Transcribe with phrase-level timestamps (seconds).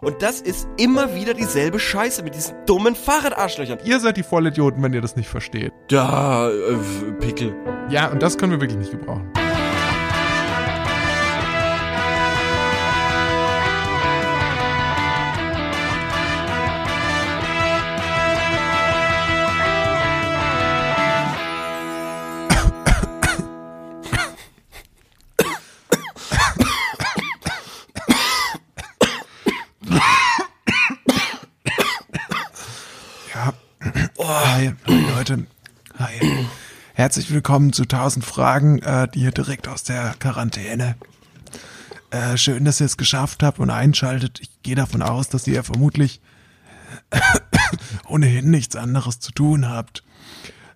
[0.00, 3.78] Und das ist immer wieder dieselbe Scheiße mit diesen dummen Fahrradarschlöchern.
[3.84, 5.72] Ihr seid die Vollidioten, wenn ihr das nicht versteht.
[5.88, 7.54] Da, äh, Pickel.
[7.90, 9.30] Ja, und das können wir wirklich nicht gebrauchen.
[35.30, 35.46] Leute.
[35.96, 36.46] Hi.
[36.94, 40.96] Herzlich willkommen zu 1000 Fragen, äh, die hier direkt aus der Quarantäne.
[42.10, 44.40] Äh, schön, dass ihr es geschafft habt und einschaltet.
[44.40, 46.20] Ich gehe davon aus, dass ihr vermutlich
[48.08, 50.02] ohnehin nichts anderes zu tun habt.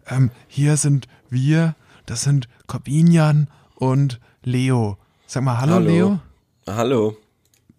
[0.06, 1.74] Ähm, hier sind wir,
[2.06, 4.98] das sind Corbinian und Leo.
[5.26, 5.88] Sag mal Hallo, Hallo.
[5.88, 6.20] Leo.
[6.68, 7.16] Hallo.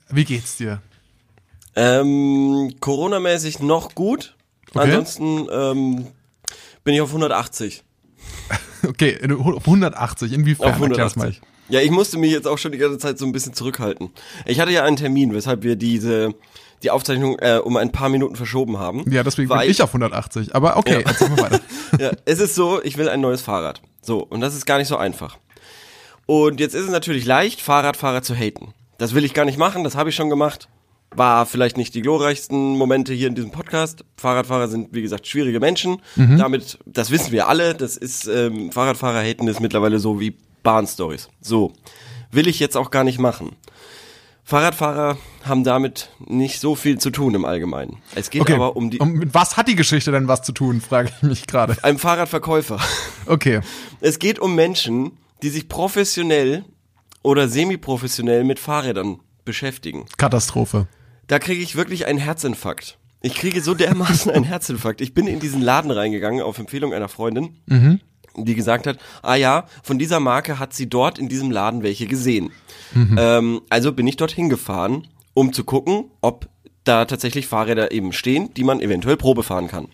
[0.09, 0.81] Wie geht's dir?
[1.77, 4.35] Ähm, Corona-mäßig noch gut.
[4.71, 4.91] Okay.
[4.91, 6.07] Ansonsten ähm,
[6.85, 7.83] bin ich auf 180.
[8.87, 10.31] Okay, auf 180.
[10.31, 10.67] Inwiefern?
[10.67, 11.41] Auf Erklär's 180.
[11.69, 14.11] Ja, ich musste mich jetzt auch schon die ganze Zeit so ein bisschen zurückhalten.
[14.45, 16.35] Ich hatte ja einen Termin, weshalb wir diese
[16.83, 19.03] die Aufzeichnung äh, um ein paar Minuten verschoben haben.
[19.09, 20.53] Ja, deswegen bin ich auf 180.
[20.53, 20.99] Aber okay, Ja.
[20.99, 21.61] erzähl mal weiter.
[21.99, 23.81] ja, es ist so, ich will ein neues Fahrrad.
[24.03, 25.37] So, und das ist gar nicht so einfach.
[26.27, 28.73] Und jetzt ist es natürlich leicht, Fahrradfahrer zu haten.
[28.99, 30.69] Das will ich gar nicht machen, das habe ich schon gemacht.
[31.15, 34.03] War vielleicht nicht die glorreichsten Momente hier in diesem Podcast.
[34.17, 36.01] Fahrradfahrer sind, wie gesagt, schwierige Menschen.
[36.15, 41.29] Damit, das wissen wir alle, das ist, ähm, Fahrradfahrer haten ist mittlerweile so wie Bahnstories.
[41.41, 41.71] So.
[42.31, 43.55] Will ich jetzt auch gar nicht machen.
[44.43, 47.97] Fahrradfahrer haben damit nicht so viel zu tun im Allgemeinen.
[48.13, 50.51] Es geht Okay, aber um die, und mit was hat die Geschichte denn was zu
[50.51, 51.75] tun, frage ich mich gerade.
[51.83, 52.79] einem Fahrradverkäufer.
[53.25, 53.61] Okay,
[54.01, 56.63] Es geht um Menschen, die sich professionell
[57.23, 60.05] oder semi-professionell mit Fahrrädern beschäftigen.
[60.17, 60.87] Katastrophe.
[61.27, 62.97] Da kriege ich wirklich einen Herzinfarkt.
[63.21, 65.01] Ich kriege so dermaßen einen Herzinfarkt.
[65.01, 67.57] Ich bin in diesen Laden reingegangen auf Empfehlung einer Freundin,
[68.37, 72.05] die gesagt hat, ah ja, von dieser Marke hat sie dort in diesem Laden welche
[72.05, 72.51] gesehen.
[73.17, 76.47] Ähm, also bin ich dorthin gefahren, um zu gucken, ob
[76.83, 79.87] da tatsächlich Fahrräder eben stehen, die man eventuell Probe fahren kann.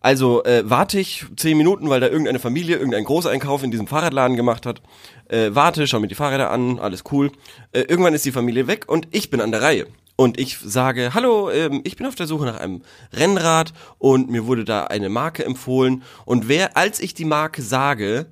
[0.00, 4.34] Also äh, warte ich zehn Minuten, weil da irgendeine Familie irgendeinen Großeinkauf in diesem Fahrradladen
[4.34, 4.80] gemacht hat.
[5.28, 7.30] Äh, warte, schau mir die Fahrräder an, alles cool.
[7.72, 9.86] Äh, irgendwann ist die Familie weg und ich bin an der Reihe.
[10.20, 14.44] Und ich sage, hallo, ähm, ich bin auf der Suche nach einem Rennrad und mir
[14.44, 16.02] wurde da eine Marke empfohlen.
[16.26, 18.26] Und wer, als ich die Marke sage,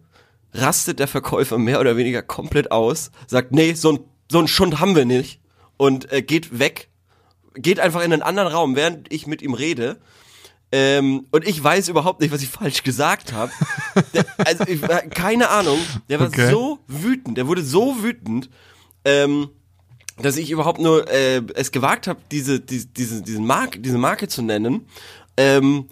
[0.52, 4.00] rastet der Verkäufer mehr oder weniger komplett aus, sagt, nee, so ein,
[4.30, 5.40] so ein Schund haben wir nicht
[5.78, 6.90] und äh, geht weg,
[7.54, 9.98] geht einfach in einen anderen Raum, während ich mit ihm rede.
[10.70, 13.50] Ähm, und ich weiß überhaupt nicht, was ich falsch gesagt habe.
[14.44, 15.78] Also ich, keine Ahnung.
[16.10, 16.50] Der war Okay.
[16.50, 18.50] so wütend, der wurde so wütend,
[19.06, 19.48] ähm,
[20.20, 24.28] dass ich überhaupt nur äh, es gewagt habe, diese, diese, diese, diese, Marke, diese Marke
[24.28, 24.86] zu nennen.
[25.36, 25.86] Ähm,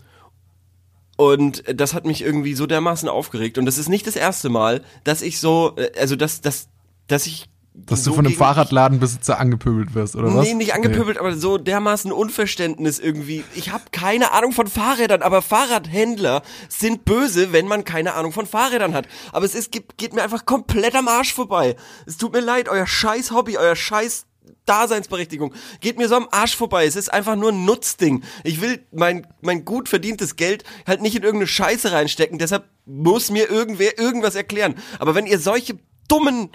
[1.16, 3.56] und das hat mich irgendwie so dermaßen aufgeregt.
[3.59, 6.69] Und das ist nicht das erste Mal, dass ich so, äh, also dass, dass,
[7.06, 7.48] dass ich
[7.84, 10.47] Dass so du von einem Fahrradladenbesitzer angepöbelt wirst, oder was?
[10.47, 13.44] Nee, nicht angepöbelt, aber so dermaßen Unverständnis irgendwie.
[13.54, 18.47] Ich habe keine Ahnung von Fahrrädern, aber Fahrradhändler sind böse, wenn man keine Ahnung von
[18.47, 19.06] Fahrrädern hat.
[19.32, 21.76] Aber es ist, geht, geht mir einfach komplett am Arsch vorbei.
[22.06, 24.26] Es tut mir leid, euer scheiß Hobby, euer scheiß
[24.65, 26.86] Daseinsberechtigung geht mir so am Arsch vorbei.
[26.86, 28.22] Es ist einfach nur ein Nutzding.
[28.42, 32.38] Ich will mein, mein gut verdientes Geld halt nicht in irgendeine Scheiße reinstecken.
[32.38, 34.75] Deshalb muss mir irgendwer irgendwas erklären.
[34.98, 35.78] Aber wenn ihr solche
[36.09, 36.50] dummen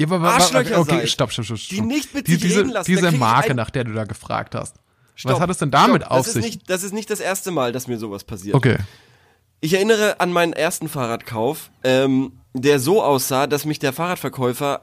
[0.00, 1.68] Ja, aber, Arschlöcher okay, seid, stopp, stopp, stopp, stopp.
[1.76, 4.54] die nicht mit Die- sich diese, reden lassen, Diese Marke, nach der du da gefragt
[4.54, 4.76] hast.
[5.14, 6.44] Stopp, was hat es denn damit stopp, auf das ist sich?
[6.44, 8.54] Nicht, das ist nicht das erste Mal, dass mir sowas passiert.
[8.54, 8.78] okay.
[9.60, 14.80] Ich erinnere an meinen ersten Fahrradkauf, ähm, der so aussah, dass mich der Fahrradverkäufer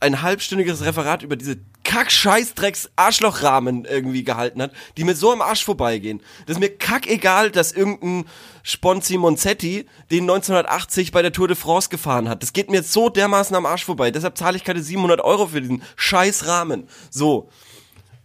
[0.00, 1.58] ein halbstündiges Referat über diese
[1.98, 6.20] Kack-Scheißdrecks-Arschlochrahmen irgendwie gehalten hat, die mir so am Arsch vorbeigehen.
[6.46, 8.24] Das ist mir kackegal, dass irgendein
[8.62, 12.44] Sponzi Monzetti den 1980 bei der Tour de France gefahren hat.
[12.44, 14.12] Das geht mir so dermaßen am Arsch vorbei.
[14.12, 16.86] Deshalb zahle ich keine 700 Euro für diesen Scheißrahmen.
[17.10, 17.48] So.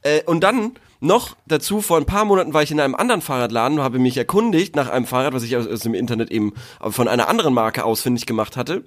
[0.04, 3.82] Äh, und dann noch dazu, vor ein paar Monaten war ich in einem anderen Fahrradladen,
[3.82, 7.28] habe mich erkundigt nach einem Fahrrad, was ich aus, aus dem Internet eben von einer
[7.28, 8.84] anderen Marke ausfindig gemacht hatte.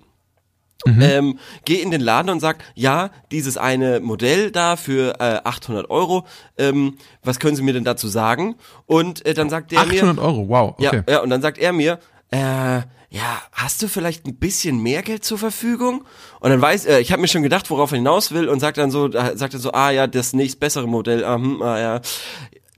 [0.85, 5.91] Ähm, geh in den Laden und sag, ja, dieses eine Modell da für äh, 800
[5.91, 6.27] Euro,
[6.59, 8.57] ähm, was können Sie mir denn dazu sagen?
[8.85, 11.03] Und äh, dann sagt mir, 800 Euro, wow, okay.
[11.07, 11.99] ja, ja, und dann sagt er mir,
[12.31, 16.05] äh, ja, hast du vielleicht ein bisschen mehr Geld zur Verfügung?
[16.41, 18.79] Und dann weiß er, ich habe mir schon gedacht, worauf er hinaus will und sagt
[18.79, 21.79] dann so, äh, sagt er so, ah ja, das nächst bessere Modell, ah, hm, ah
[21.79, 22.01] ja.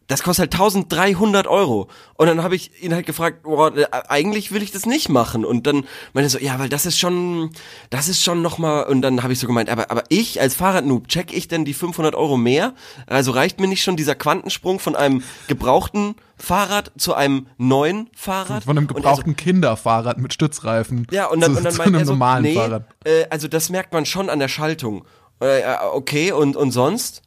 [0.08, 1.88] Das kostet halt 1300 Euro.
[2.14, 5.44] Und dann habe ich ihn halt gefragt, boah, äh, eigentlich will ich das nicht machen.
[5.44, 5.84] Und dann
[6.14, 7.50] meinte er so, ja, weil das ist schon,
[7.90, 11.08] das ist schon nochmal, und dann habe ich so gemeint, aber, aber ich als Fahrradnoob,
[11.08, 12.74] check ich denn die 500 Euro mehr?
[13.06, 18.64] Also reicht mir nicht schon dieser Quantensprung von einem gebrauchten Fahrrad zu einem neuen Fahrrad?
[18.64, 21.06] Von einem er so, gebrauchten Kinderfahrrad mit Stützreifen.
[21.10, 22.58] ja, und dann, zu, und dann meint er so, nee,
[23.04, 25.04] äh, also das merkt man schon an der Schaltung.
[25.42, 27.22] Äh, ja, okay, und, und sonst?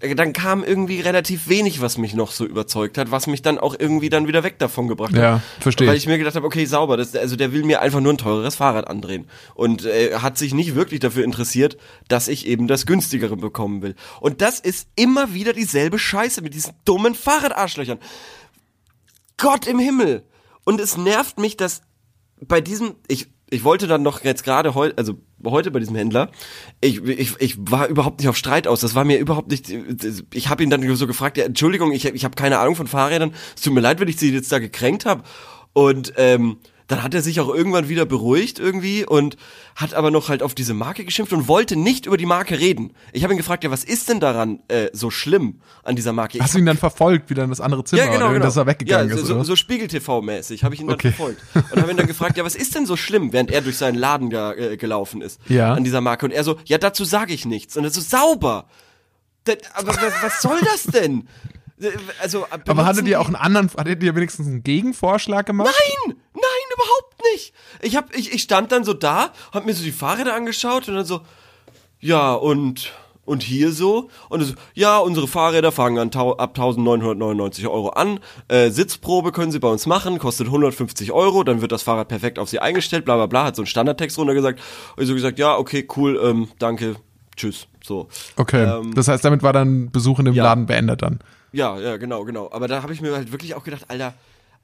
[0.00, 3.58] Äh, Dann kam irgendwie relativ wenig, was mich noch so überzeugt hat, was mich dann
[3.58, 5.20] auch irgendwie dann wieder weg davon gebracht hat.
[5.20, 6.06] Ja, verstehe Weil ich.
[6.06, 8.88] mir gedacht habe, okay, sauber, das, also der will mir einfach nur ein teures Fahrrad
[8.88, 9.28] andrehen.
[9.54, 11.76] Und äh, hat sich nicht wirklich dafür interessiert,
[12.08, 13.94] dass ich eben das günstigere bekommen will.
[14.20, 17.98] Und das ist immer wieder dieselbe Scheiße mit diesen dummen Fahrradarschlöchern.
[19.36, 20.24] Gott im Himmel.
[20.64, 21.82] Und es nervt mich, dass
[22.46, 25.14] bei diesem, ich, ich wollte dann noch jetzt gerade heute, also
[25.44, 26.30] heute bei diesem Händler,
[26.80, 28.80] ich, ich, ich war überhaupt nicht auf Streit aus.
[28.80, 29.70] Das war mir überhaupt nicht,
[30.34, 33.34] ich habe ihn dann so gefragt, ja, Entschuldigung, ich, ich habe keine Ahnung von Fahrrädern.
[33.56, 35.22] Es tut mir leid, wenn ich sie jetzt da gekränkt habe.
[35.72, 36.58] Und ähm,
[36.88, 39.36] dann hat er sich auch irgendwann wieder beruhigt irgendwie und
[39.76, 42.92] hat aber noch halt auf diese Marke geschimpft und wollte nicht über die Marke reden.
[43.12, 46.38] Ich habe ihn gefragt, ja, was ist denn daran äh, so schlimm an dieser Marke?
[46.38, 48.44] Ich Hast du ihn dann verfolgt, wieder in das andere Zimmer, ja, genau, oder genau.
[48.46, 49.26] dass er weggegangen ja, ist?
[49.26, 49.44] so, oder?
[49.44, 51.12] so, so Spiegel-TV-mäßig habe ich ihn dann Okay.
[51.12, 51.42] verfolgt.
[51.70, 53.96] Und habe ihn dann gefragt, ja, was ist denn so schlimm, während er durch seinen
[53.98, 55.74] Laden ga, äh, gelaufen ist Ja.
[55.74, 56.24] an dieser Marke.
[56.24, 57.76] Und er so, ja, dazu sage ich nichts.
[57.76, 58.66] Und er so, sauber.
[59.44, 61.28] Das, aber was, was soll das denn?
[61.80, 65.72] Äh, Also, Aber benutzen hattet ihr auch einen anderen, hattet ihr wenigstens einen Gegenvorschlag gemacht?
[66.06, 67.52] Nein, nein, überhaupt nicht.
[67.82, 70.94] Ich hab, ich, ich stand dann so da, hab mir so die Fahrräder angeschaut und
[70.94, 71.20] dann so,
[72.00, 72.92] ja, und,
[73.24, 74.08] und hier so?
[74.28, 78.20] Und so, ja, unsere Fahrräder fangen an ab 1999 Euro an.
[78.48, 82.38] Äh, Sitzprobe können Sie bei uns machen, kostet 150 Euro, dann wird das Fahrrad perfekt
[82.38, 84.60] auf Sie eingestellt, bla bla bla, hat so einen Standardtext runtergesagt.
[84.96, 86.96] Und ich so gesagt, ja, okay, cool, ähm, danke,
[87.36, 87.66] tschüss.
[87.84, 88.08] So.
[88.36, 90.44] Okay, Ähm, das heißt, damit war dann Besuch in dem ja.
[90.44, 91.20] Laden beendet dann.
[91.52, 92.50] Ja, ja, genau, genau.
[92.52, 94.14] Aber da habe ich mir halt wirklich auch gedacht, Alter,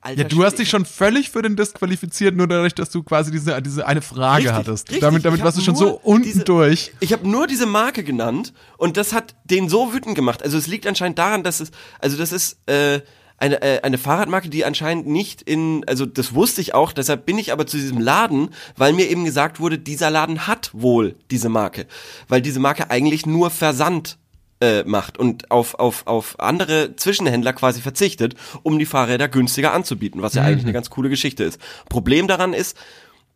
[0.04, 0.22] Alter.
[0.22, 3.60] Ja, du hast dich schon völlig für den disqualifiziert, nur dadurch, dass du quasi diese,
[3.62, 4.88] diese eine Frage Richtig, hattest.
[4.90, 5.00] richtig.
[5.00, 6.92] Damit, damit warst du schon so unten diese- durch.
[7.00, 10.42] Ich habe nur diese Marke genannt und das hat den so wütend gemacht.
[10.42, 11.70] Also es liegt anscheinend daran, dass es,
[12.00, 13.00] also das ist äh,
[13.38, 17.36] eine, äh, eine Fahrradmarke, die anscheinend nicht in, also das wusste ich auch, deshalb bin
[17.38, 21.48] ich aber zu diesem Laden, weil mir eben gesagt wurde, dieser Laden hat wohl diese
[21.48, 21.86] Marke.
[22.28, 24.18] Weil diese Marke eigentlich nur Versand
[24.64, 30.22] äh, macht und auf, auf, auf andere Zwischenhändler quasi verzichtet, um die Fahrräder günstiger anzubieten,
[30.22, 31.58] was ja eigentlich eine ganz coole Geschichte ist.
[31.88, 32.76] Problem daran ist,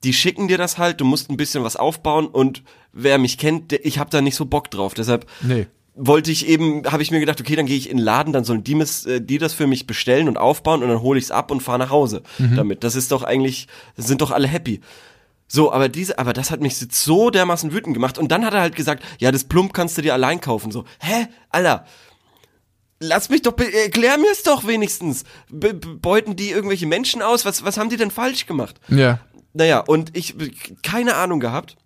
[0.04, 3.72] die schicken dir das halt, du musst ein bisschen was aufbauen und wer mich kennt,
[3.72, 4.94] ich habe da nicht so Bock drauf.
[4.94, 5.66] Deshalb Nee.
[5.94, 8.44] wollte ich eben, habe ich mir gedacht, okay, dann gehe ich in den Laden, dann
[8.44, 11.24] sollen die, mis, äh, die das für mich bestellen und aufbauen und dann hole ich
[11.24, 12.84] es ab und fahre nach Hause damit.
[12.84, 13.66] Das ist doch eigentlich,
[13.96, 14.81] sind doch alle happy.
[15.48, 18.18] So, aber diese, aber das hat mich so dermaßen wütend gemacht.
[18.18, 20.70] Und dann hat er halt gesagt, ja, das Plump kannst du dir allein kaufen.
[20.70, 21.86] So, hä, Alter,
[23.00, 25.24] lass mich doch, erklär mir es doch wenigstens.
[25.50, 27.44] Be be- beuten die irgendwelche Menschen aus?
[27.46, 28.78] Was, was haben die denn falsch gemacht?
[28.88, 29.20] Ja.
[29.54, 30.34] Naja, und ich
[30.82, 31.76] keine Ahnung gehabt.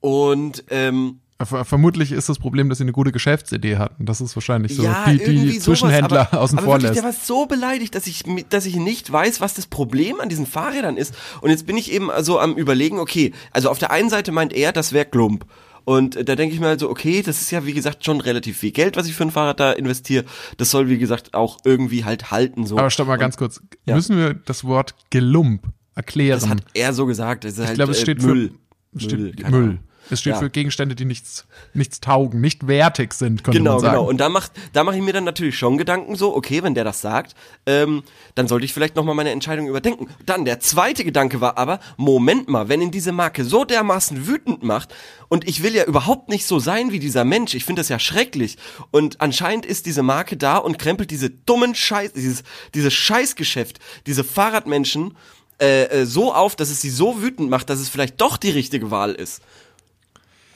[0.00, 4.06] Und ähm, vermutlich ist das Problem, dass sie eine gute Geschäftsidee hatten.
[4.06, 6.96] Das ist wahrscheinlich so ja, die, die sowas, Zwischenhändler aber, außen aber vor lässt.
[6.96, 10.46] Der war so beleidigt, dass ich, dass ich nicht weiß, was das Problem an diesen
[10.46, 11.14] Fahrrädern ist.
[11.42, 14.54] Und jetzt bin ich eben also am überlegen, okay, also auf der einen Seite meint
[14.54, 15.44] er, das wäre Klump.
[15.84, 18.72] Und da denke ich mir also, okay, das ist ja wie gesagt schon relativ viel
[18.72, 20.24] Geld, was ich für ein Fahrrad da investiere.
[20.56, 22.76] Das soll wie gesagt auch irgendwie halt halten so.
[22.76, 23.62] Aber stopp mal ganz kurz.
[23.84, 23.94] Ja.
[23.94, 26.40] Müssen wir das Wort Gelump erklären?
[26.40, 27.44] das hat er so gesagt.
[27.44, 28.52] Ist halt, ich glaube, es äh, steht Müll.
[28.94, 29.78] für steht, Müll.
[30.10, 30.38] Es steht Ja.
[30.38, 33.94] für Gegenstände, die nichts, nichts taugen, nicht wertig sind, könnte Genau, man sagen.
[33.96, 34.08] genau.
[34.08, 36.84] Und da macht, da mache ich mir dann natürlich schon Gedanken so, okay, wenn der
[36.84, 37.34] das sagt,
[37.66, 38.02] ähm,
[38.34, 40.08] dann sollte ich vielleicht nochmal meine Entscheidung überdenken.
[40.24, 44.62] Dann der zweite Gedanke war aber, Moment mal, wenn ihn diese Marke so dermaßen wütend
[44.62, 44.94] macht
[45.28, 47.98] und ich will ja überhaupt nicht so sein wie dieser Mensch, ich finde das ja
[47.98, 48.56] schrecklich.
[48.90, 52.42] Und anscheinend ist diese Marke da und krempelt diese dummen Scheiß, dieses,
[52.74, 55.14] dieses Scheißgeschäft, diese Fahrradmenschen
[55.60, 58.50] äh, äh, so auf, dass es sie so wütend macht, dass es vielleicht doch die
[58.50, 59.40] richtige Wahl ist.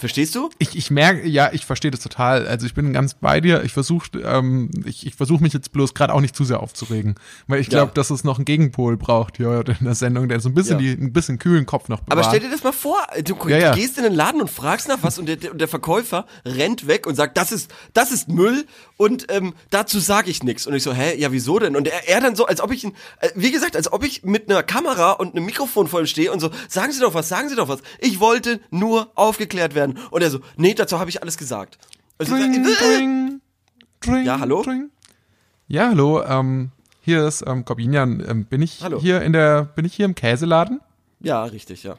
[0.00, 0.50] Verstehst du?
[0.58, 2.46] Ich, ich merke, ja, ich verstehe das total.
[2.48, 3.62] Also ich bin ganz bei dir.
[3.64, 7.16] Ich versuche ähm, ich, ich versuche mich jetzt bloß gerade auch nicht zu sehr aufzuregen.
[7.46, 7.94] Weil ich glaube, Ja.
[7.94, 10.80] dass es noch einen Gegenpol braucht hier heute in der Sendung, der so ein bisschen
[10.80, 10.94] Ja.
[10.96, 12.12] die, ein bisschen kühlen Kopf noch bewahrt.
[12.12, 14.88] Aber stell dir das mal vor, du, Ja, du gehst in den Laden und fragst
[14.88, 18.10] nach was und der, der, und der Verkäufer rennt weg und sagt, das ist, das
[18.10, 18.64] ist Müll
[18.96, 20.66] und ähm, dazu sage ich nichts.
[20.66, 21.76] Und ich so, hä, ja wieso denn?
[21.76, 22.90] Und er, er dann so, als ob ich äh,
[23.34, 26.40] wie gesagt, als ob ich mit einer Kamera und einem Mikrofon vor ihm stehe und
[26.40, 27.80] so, sagen Sie doch was, sagen Sie doch was.
[27.98, 29.89] Ich wollte nur aufgeklärt werden.
[30.10, 31.78] Und er so, nee, dazu habe ich alles gesagt.
[32.18, 33.40] Also, Dring, äh, dring,
[34.00, 34.62] dring, Ja, hallo?
[34.62, 34.90] Dring.
[35.68, 36.22] Ja, hallo.
[36.22, 36.70] Ähm,
[37.02, 38.22] hier ist ähm, Corbinian.
[38.28, 39.00] Ähm, bin ich Hallo.
[39.00, 40.80] hier in der, bin ich hier im Käseladen?
[41.20, 41.96] ja, richtig, ja.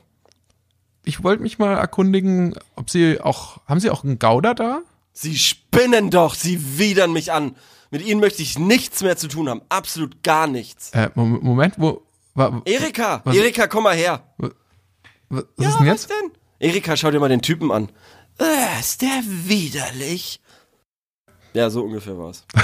[1.04, 4.82] Ich wollte mich mal erkundigen, ob Sie auch, haben Sie auch einen Gouda da?
[5.14, 7.56] Sie spinnen doch, Sie widern mich an.
[7.90, 9.62] Mit ihnen möchte ich nichts mehr zu tun haben.
[9.70, 10.92] Absolut gar nichts.
[10.92, 12.04] Äh, Mom- Moment, wo.
[12.66, 14.24] Erika, Was- Erika, komm mal her.
[15.30, 16.10] was ja, ist denn jetzt?
[16.10, 16.32] was denn?
[16.62, 17.90] Erika, schau dir mal den Typen an.
[18.40, 20.40] Äh, ist der widerlich?
[21.54, 22.46] Ja, so ungefähr war's.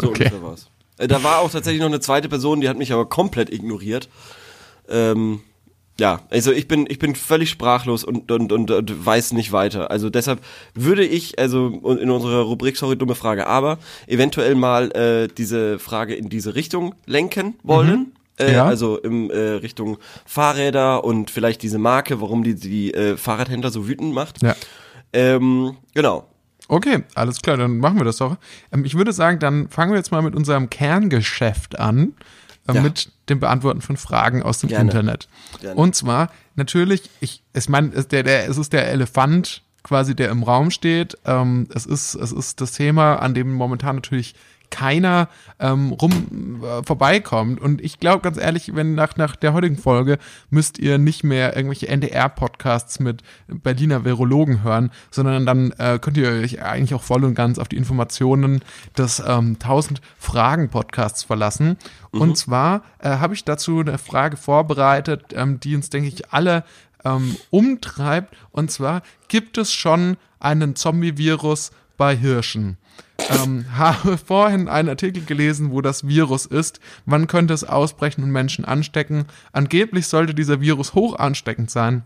[0.00, 0.24] So Okay.
[0.24, 0.68] ungefähr war's.
[0.98, 4.08] Äh, da war auch tatsächlich noch eine zweite Person, die hat mich aber komplett ignoriert.
[4.88, 5.40] Ähm,
[5.98, 9.90] ja, also ich bin ich bin völlig sprachlos und, und, und, und weiß nicht weiter.
[9.90, 10.40] Also deshalb
[10.74, 11.66] würde ich also
[12.00, 16.94] in unserer Rubrik sorry dumme Frage, aber eventuell mal äh, diese Frage in diese Richtung
[17.06, 18.12] lenken wollen.
[18.40, 18.64] Äh, Ja.
[18.64, 23.86] Also im äh, Richtung Fahrräder und vielleicht diese Marke, warum die die äh, Fahrradhändler so
[23.88, 24.42] wütend macht.
[24.42, 24.54] Ja.
[25.12, 26.26] Ähm, genau.
[26.68, 28.36] Okay, alles klar, dann machen wir das doch.
[28.72, 32.14] Ähm, ich würde sagen, dann fangen wir jetzt mal mit unserem Kerngeschäft an,
[32.68, 32.80] äh, Ja.
[32.82, 34.90] mit dem Beantworten von Fragen aus dem Gerne.
[34.90, 35.28] Internet.
[35.60, 35.74] Gerne.
[35.80, 40.30] Und zwar natürlich, ich, ich meine, es, der, der, es ist der Elefant quasi, der
[40.30, 41.16] im Raum steht.
[41.24, 44.34] Ähm, es ist, es ist das Thema, an dem momentan natürlich
[44.70, 47.60] keiner ähm, rum äh, vorbeikommt.
[47.60, 51.56] Und ich glaube ganz ehrlich, wenn nach, nach der heutigen Folge müsst ihr nicht mehr
[51.56, 57.24] irgendwelche NDR-Podcasts mit Berliner Virologen hören, sondern dann äh, könnt ihr euch eigentlich auch voll
[57.24, 58.62] und ganz auf die Informationen
[58.96, 61.76] des ähm, 1000 Fragen-Podcasts verlassen.
[62.12, 66.64] Und zwar äh, habe ich dazu eine Frage vorbereitet, ähm, die uns, denke ich, alle
[67.04, 68.36] ähm, umtreibt.
[68.52, 72.78] Und zwar, gibt es schon einen Zombie-Virus bei Hirschen?
[73.30, 76.80] Ähm, habe vorhin einen Artikel gelesen, wo das Virus ist.
[77.06, 79.26] Wann könnte es ausbrechen und Menschen anstecken?
[79.52, 82.04] Angeblich sollte dieser Virus hoch ansteckend sein.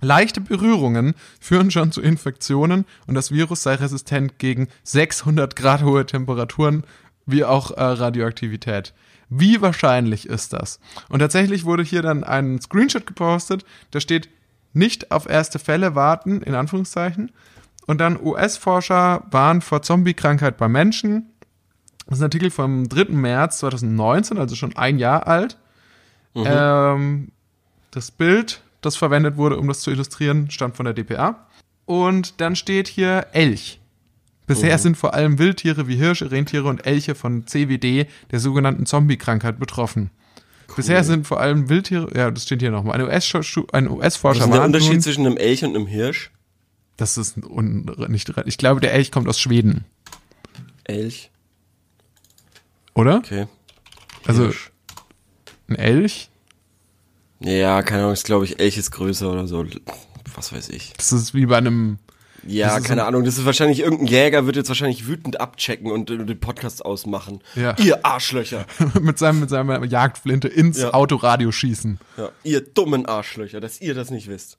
[0.00, 6.06] Leichte Berührungen führen schon zu Infektionen und das Virus sei resistent gegen 600 Grad hohe
[6.06, 6.84] Temperaturen
[7.26, 8.94] wie auch äh, Radioaktivität.
[9.28, 10.80] Wie wahrscheinlich ist das?
[11.08, 14.28] Und tatsächlich wurde hier dann ein Screenshot gepostet, da steht
[14.72, 17.32] nicht auf erste Fälle warten, in Anführungszeichen.
[17.88, 21.32] Und dann US-Forscher warnen vor Zombie-Krankheit bei Menschen.
[22.06, 23.14] Das ist ein Artikel vom 3.
[23.14, 25.56] März 2019, also schon ein Jahr alt.
[26.34, 27.28] Ähm,
[27.90, 31.46] das Bild, das verwendet wurde, um das zu illustrieren, stammt von der DPA.
[31.86, 33.80] Und dann steht hier Elch.
[34.46, 39.58] Bisher sind vor allem Wildtiere wie Hirsche, Rentiere und Elche von CWD, der sogenannten Zombie-Krankheit,
[39.58, 40.10] betroffen.
[40.76, 44.38] Bisher sind vor allem Wildtiere, ja, das steht hier nochmal, ein US-Forscher ein US Was
[44.38, 46.30] ist der Unterschied nun, zwischen einem Elch und einem Hirsch?
[46.98, 49.86] Das ist nicht, ich glaube, der Elch kommt aus Schweden,
[50.84, 51.30] Elch.
[52.94, 53.16] oder?
[53.16, 53.46] Okay.
[54.26, 54.70] Also Hirsch.
[55.68, 56.28] ein Elch,
[57.40, 59.64] Ja, keine Ahnung, ist glaube ich Elch ist größer oder so.
[60.34, 60.92] Was weiß ich.
[60.96, 61.98] das ist wie bei einem,
[62.46, 63.24] Ja, keine Ahnung.
[63.24, 67.40] Das ist wahrscheinlich irgendein Jäger wird jetzt wahrscheinlich wütend abchecken und äh, den Podcast ausmachen.
[67.54, 67.76] Ja.
[67.78, 68.66] Ihr Arschlöcher.
[69.00, 70.92] mit seinem, mit seiner Jagdflinte ins Ja.
[70.94, 71.98] Autoradio schießen.
[72.16, 74.58] Ja, ihr dummen Arschlöcher, dass ihr das nicht wisst.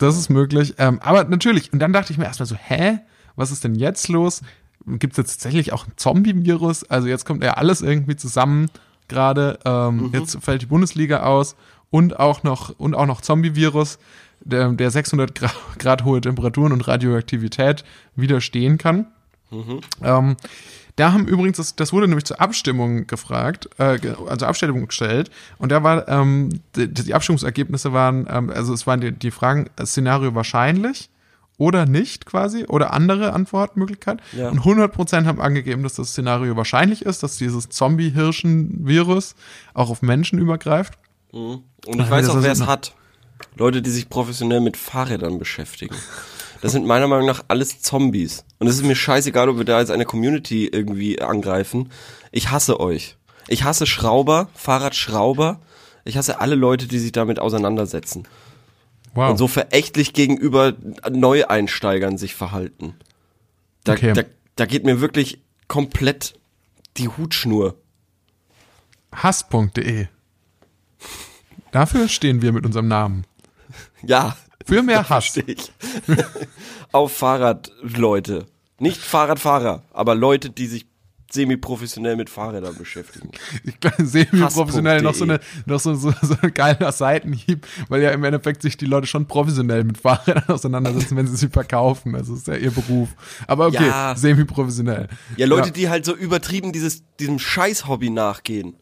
[0.00, 0.74] Das ist möglich.
[0.78, 2.98] Ähm, aber natürlich, und dann dachte ich mir erstmal so, hä?
[3.36, 4.42] Was ist denn jetzt los?
[4.86, 6.84] Gibt es jetzt tatsächlich auch ein Zombie-Virus?
[6.84, 8.68] Also jetzt kommt ja alles irgendwie zusammen
[9.08, 9.58] gerade.
[9.64, 11.54] Ähm, Jetzt fällt die Bundesliga aus
[11.90, 13.98] und auch noch, und auch noch Zombie-Virus,
[14.40, 17.84] der, der 600 Grad, Grad hohe Temperaturen und Radioaktivität
[18.16, 19.06] widerstehen kann.
[20.02, 20.36] Ähm,
[20.96, 25.30] da haben übrigens, das, das wurde nämlich zur Abstimmung gefragt, äh, ge- also Abstimmung gestellt.
[25.58, 29.68] Und da war, ähm, die, die Abstimmungsergebnisse waren, ähm, also es waren die, die Fragen,
[29.76, 31.10] äh, Szenario wahrscheinlich
[31.58, 34.20] oder nicht quasi oder andere Antwortmöglichkeit.
[34.32, 34.48] Ja.
[34.48, 39.34] Und 100% haben angegeben, dass das Szenario wahrscheinlich ist, dass dieses Zombie-Hirschen-Virus
[39.74, 40.94] auch auf Menschen übergreift.
[41.32, 41.64] Und
[42.00, 42.94] Ach, ich weiß auch, wer es hat.
[43.56, 45.94] Leute, die sich professionell mit Fahrrädern beschäftigen.
[46.60, 48.44] Das sind meiner Meinung nach alles Zombies.
[48.58, 51.90] Und es ist mir scheißegal, ob wir da jetzt eine Community irgendwie angreifen.
[52.32, 53.16] Ich hasse euch.
[53.48, 55.60] Ich hasse Schrauber, Fahrradschrauber.
[56.04, 58.28] Ich hasse alle Leute, die sich damit auseinandersetzen.
[59.14, 59.30] Wow.
[59.30, 60.74] Und so verächtlich gegenüber
[61.10, 62.94] Neueinsteigern sich verhalten.
[63.84, 64.12] Da, Okay.
[64.12, 64.22] da,
[64.56, 66.34] da geht mir wirklich komplett
[66.96, 67.76] die Hutschnur.
[69.12, 70.06] Hass.de.
[71.72, 73.24] Dafür stehen wir mit unserem Namen.
[74.02, 74.36] Ja.
[74.70, 75.38] Für mehr Hass.
[76.92, 78.46] Auf Fahrradleute.
[78.78, 80.86] Nicht Fahrradfahrer, aber Leute, die sich
[81.32, 83.30] semi-professionell mit Fahrrädern beschäftigen.
[83.64, 83.74] Ich
[84.06, 85.38] sehe mir professionell noch so Hass.de.
[85.38, 89.06] eine, noch so, so, so ein geiler Seitenhieb, weil ja im Endeffekt sich die Leute
[89.06, 92.14] schon professionell mit Fahrrädern auseinandersetzen, wenn sie sie verkaufen.
[92.14, 93.10] Also ist ja ihr Beruf.
[93.46, 94.14] Aber okay, Ja.
[94.16, 95.08] semi-professionell.
[95.36, 98.74] Ja, Leute, die halt so übertrieben dieses, diesem Scheiß-Hobby nachgehen.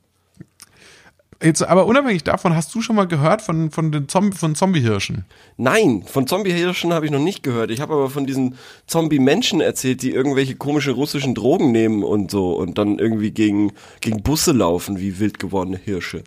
[1.40, 5.25] Jetzt, aber unabhängig davon, hast du schon mal gehört von, von den Zombie, von Zombiehirschen?
[5.57, 7.71] Nein, von Zombie-Hirschen habe ich noch nicht gehört.
[7.71, 8.57] Ich habe aber von diesen
[8.88, 14.23] Zombie-Menschen erzählt, die irgendwelche komische russischen Drogen nehmen und so und dann irgendwie gegen, gegen
[14.23, 16.25] Busse laufen wie wild gewordene Hirsche.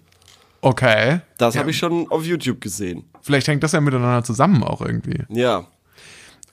[0.62, 1.20] Okay.
[1.38, 3.04] Das Ja, habe ich schon auf YouTube gesehen.
[3.22, 5.24] Vielleicht hängt das ja miteinander zusammen auch irgendwie.
[5.30, 5.68] Ja.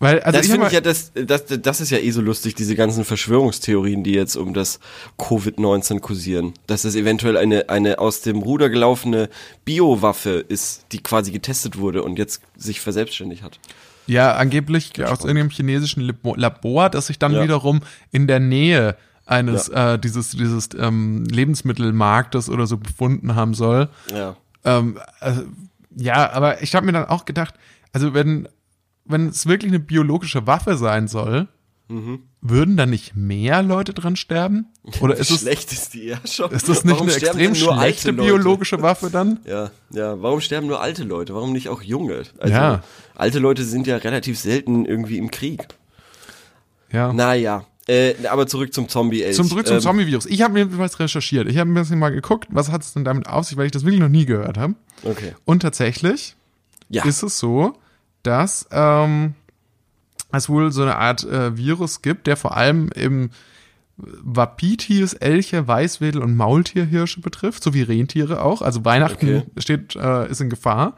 [0.00, 2.76] Weil, also das finde ich ja, das, das, das ist ja eh so lustig, diese
[2.76, 4.78] ganzen Verschwörungstheorien, die jetzt um das
[5.18, 6.54] Covid-19 kursieren.
[6.68, 9.28] Dass das eventuell eine, eine aus dem Ruder gelaufene
[9.64, 13.58] Biowaffe ist, die quasi getestet wurde und jetzt sich verselbstständigt hat.
[14.06, 17.42] Ja, angeblich aus irgendeinem chinesischen Labo- Labor, das sich dann Ja.
[17.42, 17.80] wiederum
[18.12, 23.88] in der Nähe eines äh, dieses dieses ähm, Lebensmittelmarktes oder so befunden haben soll.
[24.10, 24.36] Ja.
[24.64, 25.42] Ähm, also,
[25.94, 27.54] ja, aber ich habe mir dann auch gedacht,
[27.92, 28.48] also wenn
[29.08, 31.48] wenn es wirklich eine biologische Waffe sein soll,
[32.42, 34.66] würden da nicht mehr Leute dran sterben?
[35.00, 36.50] Oder ist es schlecht ist die ja schon?
[36.50, 39.40] ist das nicht Warum eine extrem schlechte biologische Waffe dann?
[39.46, 40.20] Ja, ja.
[40.20, 41.34] Warum sterben nur alte Leute?
[41.34, 42.24] Warum nicht auch junge?
[42.38, 42.82] Also, Ja.
[43.14, 45.66] alte Leute sind ja relativ selten irgendwie im Krieg.
[46.92, 47.12] Ja.
[47.12, 47.64] Naja.
[47.86, 49.34] Äh, aber zurück zum Zombie-Elch.
[49.36, 50.26] Zum zurück zum Ähm, Zombie-Virus.
[50.26, 51.48] Ich habe mir was recherchiert.
[51.48, 53.72] Ich habe ein bisschen mal geguckt, was hat es denn damit auf sich, weil ich
[53.72, 54.74] das wirklich noch nie gehört habe.
[55.04, 55.34] Okay.
[55.46, 56.36] Und tatsächlich
[56.90, 57.06] Ja.
[57.06, 57.78] ist es so,
[58.28, 59.34] dass ähm,
[60.32, 63.30] es wohl so eine Art äh, Virus gibt, der vor allem im
[63.96, 68.62] Wapitis, Elche, Weißwedel und Maultierhirsche betrifft, sowie Rentiere auch.
[68.62, 69.42] Also Weihnachten Okay.
[69.56, 70.94] steht, äh, ist in Gefahr.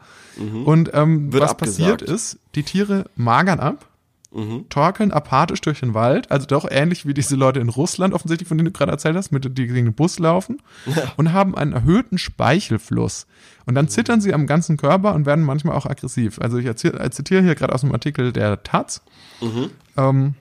[0.65, 1.59] Und ähm, was abgesagt.
[1.59, 3.87] passiert ist, die Tiere magern ab,
[4.69, 8.57] torkeln apathisch durch den Wald, also doch ähnlich wie diese Leute in Russland offensichtlich, von
[8.57, 10.61] denen du gerade erzählt hast, mit die gegen den Bus laufen
[11.17, 13.27] und haben einen erhöhten Speichelfluss.
[13.65, 16.39] Und dann zittern sie am ganzen Körper und werden manchmal auch aggressiv.
[16.39, 19.01] Also ich zitiere hier gerade aus dem Artikel der Taz.
[19.97, 20.35] Ähm,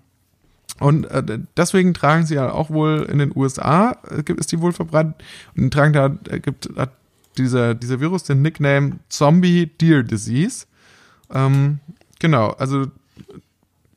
[0.79, 4.61] und äh, deswegen tragen sie ja auch wohl in den USA, äh, gibt- ist die
[4.61, 5.15] wohl verbreitet,
[5.57, 6.93] und tragen da, äh, gibt, hat
[7.37, 10.67] dieser, dieser Virus den Nickname Zombie Deer Disease.
[11.33, 11.81] Ähm,
[12.19, 12.87] genau, also,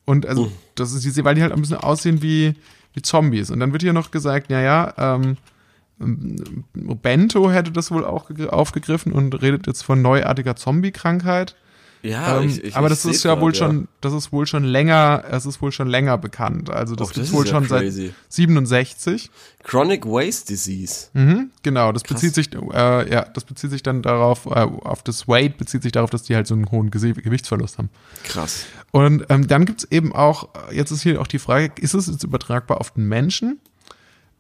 [0.06, 2.56] und also, das ist diese, weil die halt ein bisschen aussehen wie,
[2.94, 3.52] wie Zombies.
[3.52, 5.38] Und dann wird hier noch gesagt, ja, ja, ähm,
[6.02, 6.64] ähm,
[7.02, 11.56] Bento hätte das wohl auch gegr- aufgegriffen und redet jetzt von neuartiger Zombie-Krankheit.
[12.04, 14.66] Ja, Ähm, ich, ich, aber das ist ja grad, wohl schon, das ist wohl schon
[14.66, 16.70] länger, es ist wohl schon länger bekannt.
[16.70, 18.08] Also das Och, gibt's das wohl ist ja schon crazy.
[18.08, 19.32] seit 67.
[19.64, 21.08] Chronic Waste Disease.
[21.14, 25.28] Mhm, genau, das bezieht sich, äh, ja, das bezieht sich dann darauf, äh, auf das
[25.30, 27.90] Weight bezieht sich darauf, dass die halt so einen hohen Gese Gewichtsverlust haben.
[28.26, 28.66] Krass.
[28.92, 32.24] Und ähm, dann gibt's eben auch, jetzt ist hier auch die Frage, ist es jetzt
[32.26, 33.60] übertragbar auf den Menschen?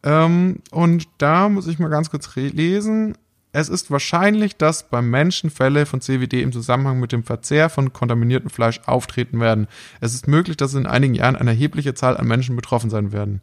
[0.03, 3.15] Ähm, und da muss ich mal ganz kurz lesen.
[3.55, 7.93] Es ist wahrscheinlich, dass beim Menschen Fälle von CWD im Zusammenhang mit dem Verzehr von
[7.93, 9.67] kontaminiertem Fleisch auftreten werden.
[10.01, 13.41] Es ist möglich, dass in einigen Jahren eine erhebliche Zahl an Menschen betroffen sein werden.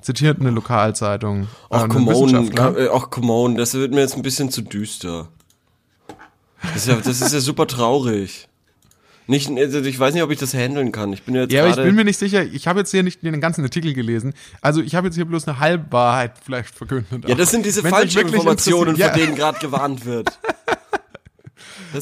[0.00, 1.46] Zitiert eine Lokalzeitung.
[1.68, 4.62] Ach, Äh, come on, äh, ach, come on, das wird mir jetzt ein bisschen zu
[4.62, 5.28] düster.
[6.62, 8.48] Das ist ja, das ist ja super traurig.
[9.30, 11.12] Nicht, also ich weiß nicht, ob ich das handeln kann.
[11.12, 12.42] Ich bin ja jetzt Ja, aber ich bin mir nicht sicher.
[12.44, 14.34] Ich habe jetzt hier nicht den ganzen Artikel gelesen.
[14.60, 17.28] Also ich habe jetzt hier bloß eine Halbwahrheit vielleicht verkündet.
[17.28, 19.26] ja, das sind diese wirklich Falschinformationen, interessiert- von ja.
[19.26, 20.36] denen gerade gewarnt wird.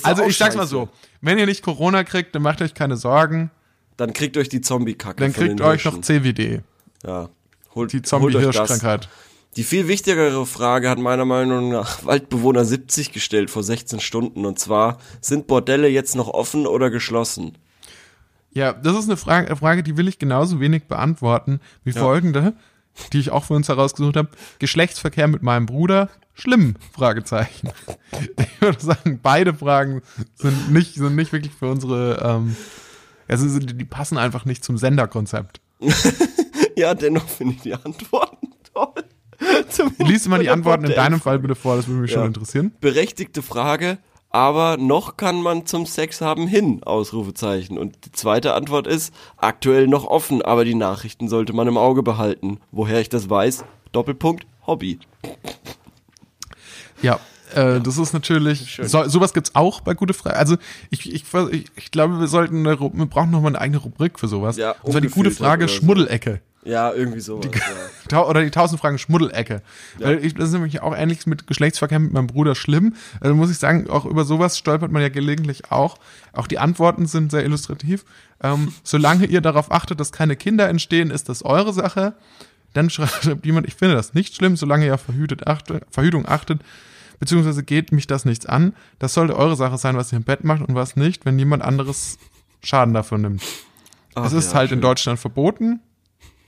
[0.02, 0.70] Also ich sag's mal scheiße.
[0.70, 0.88] so,
[1.22, 3.50] wenn ihr nicht Corona kriegt, dann macht euch keine Sorgen,
[3.96, 6.02] Dann kriegt euch die Zombie-Kacke dann kriegt euch noch Hirschen.
[6.02, 6.60] CWD,
[7.06, 7.28] Ja.
[7.74, 8.02] Holt, die.
[8.02, 9.08] Zombie-Hirschkrankheit.
[9.58, 14.46] Die viel wichtigere Frage hat meiner Meinung nach Waldbewohner 70 gestellt vor 16 Stunden.
[14.46, 17.58] Und zwar, sind Bordelle jetzt noch offen oder geschlossen?
[18.52, 22.54] Ja, das ist eine Frage, eine Frage, die will ich genauso wenig beantworten wie folgende,
[23.12, 24.28] die ich auch für uns herausgesucht habe.
[24.60, 26.76] Geschlechtsverkehr mit meinem Bruder, schlimm?
[26.92, 27.70] Fragezeichen.
[28.38, 30.02] Ich würde sagen, beide Fragen
[30.36, 32.56] sind nicht, sind nicht wirklich für unsere, ähm,
[33.26, 35.60] also die passen einfach nicht zum Senderkonzept.
[36.78, 38.27] Ja, dennoch finde ich die Antworten toll.
[39.98, 42.18] Lies mal die Antworten in deinem Fall bitte vor, das würde mich Ja.
[42.18, 42.72] schon interessieren.
[42.80, 43.98] berechtigte Frage,
[44.30, 47.78] aber noch kann man zum Sex haben hin, Ausrufezeichen.
[47.78, 52.02] Und die zweite Antwort ist, aktuell noch offen, aber die Nachrichten sollte man im Auge
[52.02, 52.58] behalten.
[52.70, 54.98] Woher ich das weiß, Doppelpunkt, Hobby.
[57.00, 57.20] Ja,
[57.54, 60.36] äh, das ist natürlich, so, sowas gibt's auch bei gute Frage.
[60.36, 60.56] Also
[60.90, 64.18] ich, ich, ich, ich glaube, wir sollten, eine, wir brauchen noch mal eine eigene Rubrik
[64.18, 64.56] für sowas.
[64.56, 65.86] Ja, und zwar die gute Frage oder so.
[66.64, 67.46] Ja, irgendwie sowas.
[68.10, 68.22] ja.
[68.26, 69.62] Oder die tausend Fragen Schmuddelecke.
[69.98, 72.94] Weil ich, das ist nämlich auch ähnlich mit Geschlechtsverkehr mit meinem Bruder schlimm.
[73.20, 75.98] Also muss ich sagen, auch über sowas stolpert man ja gelegentlich auch.
[76.32, 78.04] Auch die Antworten sind sehr illustrativ.
[78.42, 82.14] Ähm, solange ihr darauf achtet, dass keine Kinder entstehen, ist das eure Sache.
[82.74, 86.60] Dann schreibt jemand, ich finde das nicht schlimm, solange ihr auf Verhütet achte, Verhütung achtet,
[87.20, 88.74] beziehungsweise geht mich das nichts an.
[88.98, 91.62] Das sollte eure Sache sein, was ihr im Bett macht und was nicht, wenn niemand
[91.62, 92.18] anderes
[92.62, 93.42] Schaden davon nimmt.
[94.14, 94.82] Ach es ist ja, halt in schön.
[94.82, 95.80] Deutschland verboten.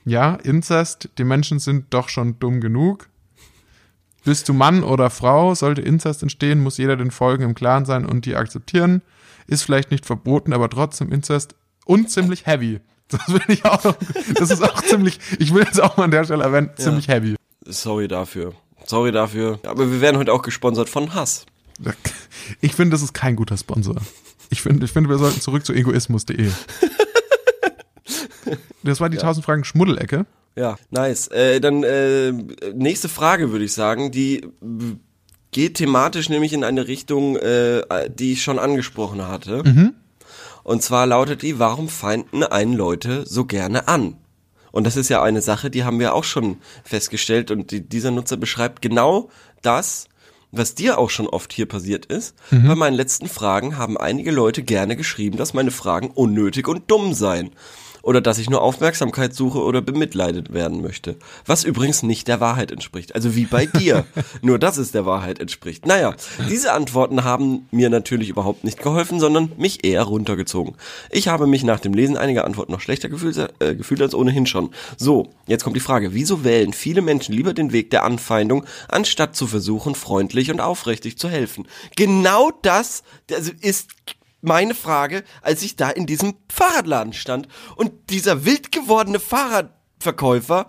[0.05, 3.09] Ja, Inzest, die Menschen sind doch schon dumm genug.
[4.23, 8.05] Bist du Mann oder Frau, sollte Inzest entstehen, muss jeder den Folgen im Klaren sein
[8.05, 9.01] und die akzeptieren.
[9.47, 12.79] Ist vielleicht nicht verboten, aber trotzdem Inzest und ziemlich heavy.
[13.07, 13.97] Das will ich auch noch,
[14.35, 17.35] das ist auch ziemlich, ich will jetzt auch mal an der Stelle erwähnen, ziemlich heavy.
[17.65, 18.53] Sorry dafür.
[18.85, 19.59] Sorry dafür.
[19.65, 21.45] Aber wir werden heute auch gesponsert von Hass.
[22.61, 23.97] Ich finde, das ist kein guter Sponsor.
[24.49, 26.49] Ich finde, ich finde, wir sollten zurück zu egoismus.de.
[28.83, 30.25] Das war die 1000 Fragen Schmuddelecke.
[30.55, 31.27] Ja, nice.
[31.27, 32.31] Äh, dann äh,
[32.73, 34.47] nächste Frage würde ich sagen, die
[35.51, 39.63] geht thematisch nämlich in eine Richtung, äh, die ich schon angesprochen hatte.
[39.63, 39.93] Mhm.
[40.63, 44.17] Und zwar lautet die, warum feinden einen Leute so gerne an?
[44.71, 48.11] Und das ist ja eine Sache, die haben wir auch schon festgestellt und die, dieser
[48.11, 49.29] Nutzer beschreibt genau
[49.61, 50.07] das,
[50.51, 52.35] was dir auch schon oft hier passiert ist.
[52.51, 52.67] Mhm.
[52.67, 57.13] Bei meinen letzten Fragen haben einige Leute gerne geschrieben, dass meine Fragen unnötig und dumm
[57.13, 57.51] seien
[58.01, 61.15] oder dass ich nur Aufmerksamkeit suche oder bemitleidet werden möchte.
[61.45, 63.15] Was übrigens nicht der Wahrheit entspricht.
[63.15, 64.05] Also wie bei dir.
[64.41, 65.85] nur dass es der Wahrheit entspricht.
[65.85, 66.15] Naja,
[66.49, 70.75] diese Antworten haben mir natürlich überhaupt nicht geholfen, sondern mich eher runtergezogen.
[71.09, 74.45] Ich habe mich nach dem Lesen einiger Antworten noch schlechter gefühlt, äh, gefühlt als ohnehin
[74.45, 74.71] schon.
[74.97, 79.35] So, jetzt kommt die Frage, wieso wählen viele Menschen lieber den Weg der Anfeindung, anstatt
[79.35, 81.67] zu versuchen, freundlich und aufrichtig zu helfen?
[81.95, 83.89] Genau das also ist
[84.41, 90.67] meine Frage, als ich da in diesem Fahrradladen stand und dieser wild gewordene Fahrradverkäufer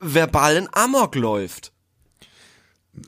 [0.00, 1.72] verbalen Amok läuft.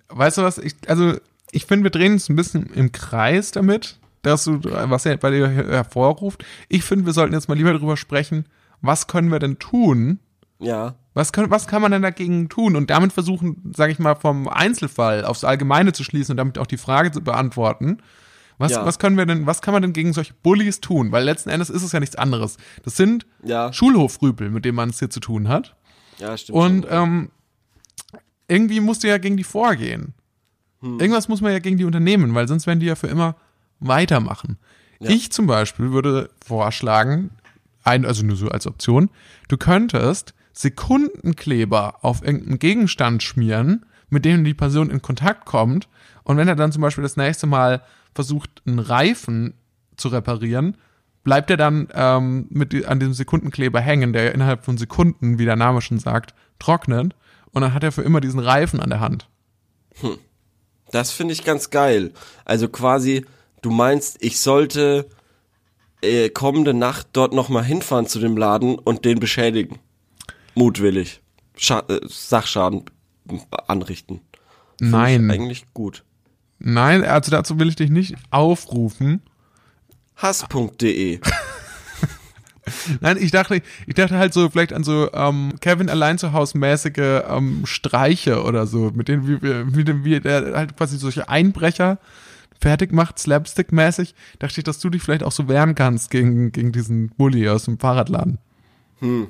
[0.08, 0.58] Weißt du was?
[0.58, 1.14] Ich, also,
[1.50, 5.30] ich finde, wir drehen uns ein bisschen im Kreis damit, dass du, was er bei
[5.30, 6.44] dir hervorruft.
[6.68, 8.46] Ich finde, wir sollten jetzt mal lieber darüber sprechen,
[8.80, 10.20] was können wir denn tun?
[10.58, 10.94] Ja.
[11.14, 12.76] Was, können, was kann man denn dagegen tun?
[12.76, 16.66] Und damit versuchen, sage ich mal, vom Einzelfall aufs Allgemeine zu schließen und damit auch
[16.66, 17.98] die Frage zu beantworten.
[18.58, 18.84] Was, ja.
[18.84, 21.12] was können wir denn, was kann man denn gegen solche Bullies tun?
[21.12, 22.56] Weil letzten Endes ist es ja nichts anderes.
[22.84, 23.72] Das sind ja.
[23.72, 25.74] Schulhofrüpel, mit denen man es hier zu tun hat.
[26.18, 26.58] Ja, stimmt.
[26.58, 27.30] Und ähm,
[28.48, 30.14] irgendwie musst du ja gegen die vorgehen.
[30.80, 31.00] Hm.
[31.00, 33.36] Irgendwas muss man ja gegen die unternehmen, weil sonst werden die ja für immer
[33.80, 34.58] weitermachen.
[35.00, 35.10] Ja.
[35.10, 37.30] Ich zum Beispiel würde vorschlagen,
[37.82, 39.10] ein, also nur so als Option,
[39.48, 45.88] du könntest Sekundenkleber auf irgendeinen Gegenstand schmieren, mit dem die Person in Kontakt kommt.
[46.22, 47.82] Und wenn er dann zum Beispiel das nächste Mal
[48.14, 49.54] versucht, einen Reifen
[49.96, 50.76] zu reparieren,
[51.22, 55.56] bleibt er dann ähm, mit an dem Sekundenkleber hängen, der innerhalb von Sekunden, wie der
[55.56, 57.14] Name schon sagt, trocknet.
[57.52, 59.28] Und dann hat er für immer diesen Reifen an der Hand.
[60.00, 60.18] Hm.
[60.90, 62.12] Das finde ich ganz geil.
[62.44, 63.24] Also quasi,
[63.62, 65.08] du meinst, ich sollte
[66.02, 69.78] äh, kommende Nacht dort nochmal hinfahren zu dem Laden und den beschädigen.
[70.54, 71.20] Mutwillig.
[71.56, 72.84] Scha äh, Sachschaden
[73.66, 74.20] anrichten.
[74.78, 75.30] Find Nein.
[75.30, 76.04] Eigentlich gut.
[76.58, 79.22] Nein, also dazu will ich dich nicht aufrufen.
[80.16, 81.20] Hass.de
[83.00, 86.56] Nein, ich dachte, ich dachte halt so vielleicht an so ähm, Kevin allein zu Hause
[86.56, 91.98] mäßige ähm, Streiche oder so, mit denen wie, wie, wie der halt quasi solche Einbrecher
[92.60, 94.14] fertig macht, Slapstick-mäßig.
[94.38, 97.64] Dachte ich, dass du dich vielleicht auch so wehren kannst gegen, gegen diesen Bully aus
[97.64, 98.38] dem Fahrradladen.
[99.00, 99.28] Hm.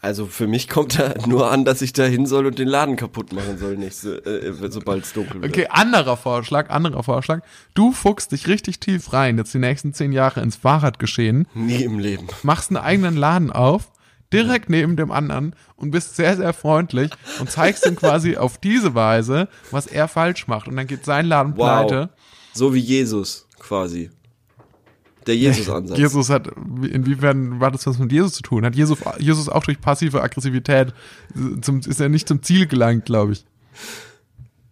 [0.00, 2.96] Also für mich kommt da nur an, dass ich da hin soll und den Laden
[2.96, 5.52] kaputt machen soll, nicht so, äh, sobald es dunkel wird.
[5.52, 7.40] Okay, anderer Vorschlag, anderer Vorschlag.
[7.74, 11.48] Du fuchst dich richtig tief rein, jetzt die nächsten zehn Jahre ins Fahrradgeschehen.
[11.54, 12.28] Nie im Leben.
[12.42, 13.90] Machst einen eigenen Laden auf,
[14.32, 18.94] direkt neben dem anderen und bist sehr, sehr freundlich und zeigst ihm quasi auf diese
[18.94, 20.68] Weise, was er falsch macht.
[20.68, 21.86] Und dann geht sein Laden wow.
[21.86, 22.10] pleite.
[22.52, 24.10] So wie Jesus quasi.
[25.26, 25.98] Der Jesus-Ansatz.
[25.98, 26.48] Jesus hat,
[26.82, 28.64] inwiefern war das was mit Jesus zu tun?
[28.64, 30.92] Hat Jesus, Jesus auch durch passive Aggressivität,
[31.62, 33.44] zum, ist er nicht zum Ziel gelangt, glaube ich.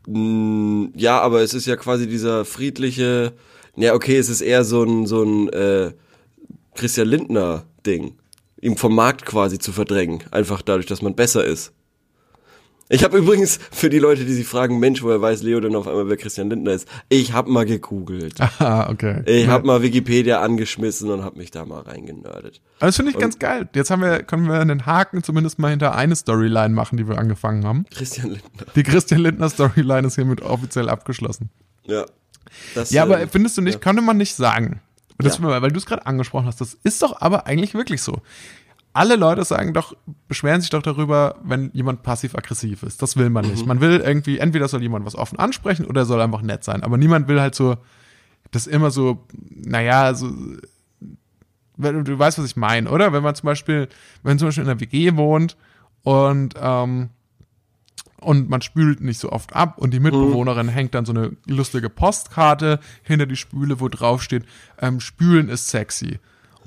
[0.07, 3.33] Mm, ja, aber es ist ja quasi dieser friedliche,
[3.77, 5.93] ja, okay, es ist eher so ein, so ein, äh,
[6.75, 8.15] Christian Lindner Ding.
[8.61, 10.23] Ihm vom Markt quasi zu verdrängen.
[10.31, 11.73] Einfach dadurch, dass man besser ist.
[12.91, 15.89] Ich habe übrigens für die Leute, die sich fragen, Mensch, woher weiß Leo denn auf
[15.89, 16.87] einmal, wer Christian Lindner ist?
[17.09, 18.35] Ich habe mal gegoogelt.
[18.59, 19.23] Ah, okay.
[19.27, 22.61] Ich habe mal Wikipedia angeschmissen und habe mich da mal reingenördet.
[22.79, 23.69] Aber das finde ich und ganz geil.
[23.75, 27.19] Jetzt haben wir, können wir einen Haken zumindest mal hinter eine Storyline machen, die wir
[27.19, 27.85] angefangen haben.
[27.91, 28.67] Christian Lindner.
[28.75, 31.51] Die Christian Lindner Storyline ist hiermit offiziell abgeschlossen.
[31.85, 32.07] Ja.
[32.75, 33.81] Das, ja, aber äh, findest du nicht, ja.
[33.81, 34.81] könnte man nicht sagen.
[35.19, 35.63] Das, ja.
[35.63, 38.23] Weil du es gerade angesprochen hast, das ist doch aber eigentlich wirklich so
[38.95, 39.97] alle Leute sagen doch,
[40.29, 43.03] beschweren sich doch darüber, wenn jemand passiv-aggressiv ist.
[43.03, 43.63] Das will man nicht.
[43.63, 43.69] Mhm.
[43.69, 46.85] Man will irgendwie, entweder soll jemand was offen ansprechen oder soll einfach nett sein.
[46.85, 47.77] Aber niemand will halt so,
[48.53, 50.31] das immer so, naja, so,
[51.77, 53.13] du weißt, was ich meine, oder?
[53.13, 53.89] Wenn man zum Beispiel,
[54.23, 55.57] wenn zum Beispiel in einer WG wohnt
[56.05, 57.11] und, ähm,
[58.21, 60.71] und man spült nicht so oft ab und die Mitbewohnerin mhm.
[60.71, 64.45] hängt dann so eine lustige Postkarte hinter die Spüle, wo drauf steht,
[64.81, 66.21] ähm, spülen ist sexy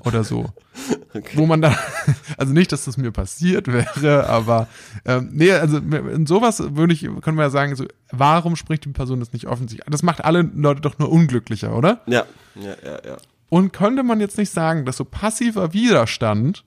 [0.04, 0.52] oder so.
[1.14, 1.36] Okay.
[1.36, 1.74] Wo man da,
[2.36, 4.68] also nicht, dass das mir passiert wäre, aber
[5.06, 8.90] ähm, nee, also in sowas würde ich, können wir ja sagen, so, warum spricht die
[8.90, 9.90] Person das nicht offensichtlich?
[9.90, 12.02] Das macht alle Leute doch nur unglücklicher, oder?
[12.06, 13.16] Ja, ja, ja, ja.
[13.48, 16.64] Und könnte man jetzt nicht sagen, dass so passiver Widerstand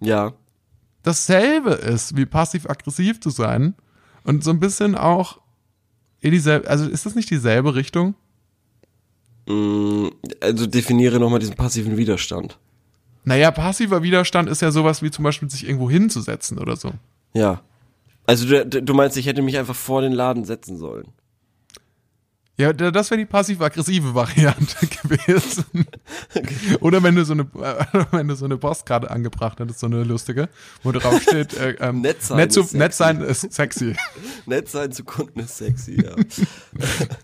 [0.00, 0.32] ja.
[1.02, 3.74] dasselbe ist, wie passiv-aggressiv zu sein
[4.22, 5.40] und so ein bisschen auch
[6.20, 8.14] in dieselbe, also ist das nicht dieselbe Richtung?
[9.46, 10.08] Mm,
[10.40, 12.58] also definiere nochmal diesen passiven Widerstand.
[13.24, 16.92] Naja, passiver Widerstand ist ja sowas wie zum Beispiel sich irgendwo hinzusetzen oder so.
[17.32, 17.62] Ja.
[18.26, 21.08] Also du, du meinst, ich hätte mich einfach vor den Laden setzen sollen.
[22.56, 25.64] Ja, da- das wäre die passiv-aggressive Variante gewesen.
[26.80, 30.04] Oder wenn du so eine, äh, wenn du so eine Postkarte angebracht hättest, so eine
[30.04, 30.48] lustige,
[30.84, 32.98] wo drauf steht, äh, ähm, Nett sein nett, zu, ist nett sexy.
[33.18, 33.96] sein ist sexy.
[34.46, 36.14] Nett sein zu Kunden ist sexy, ja.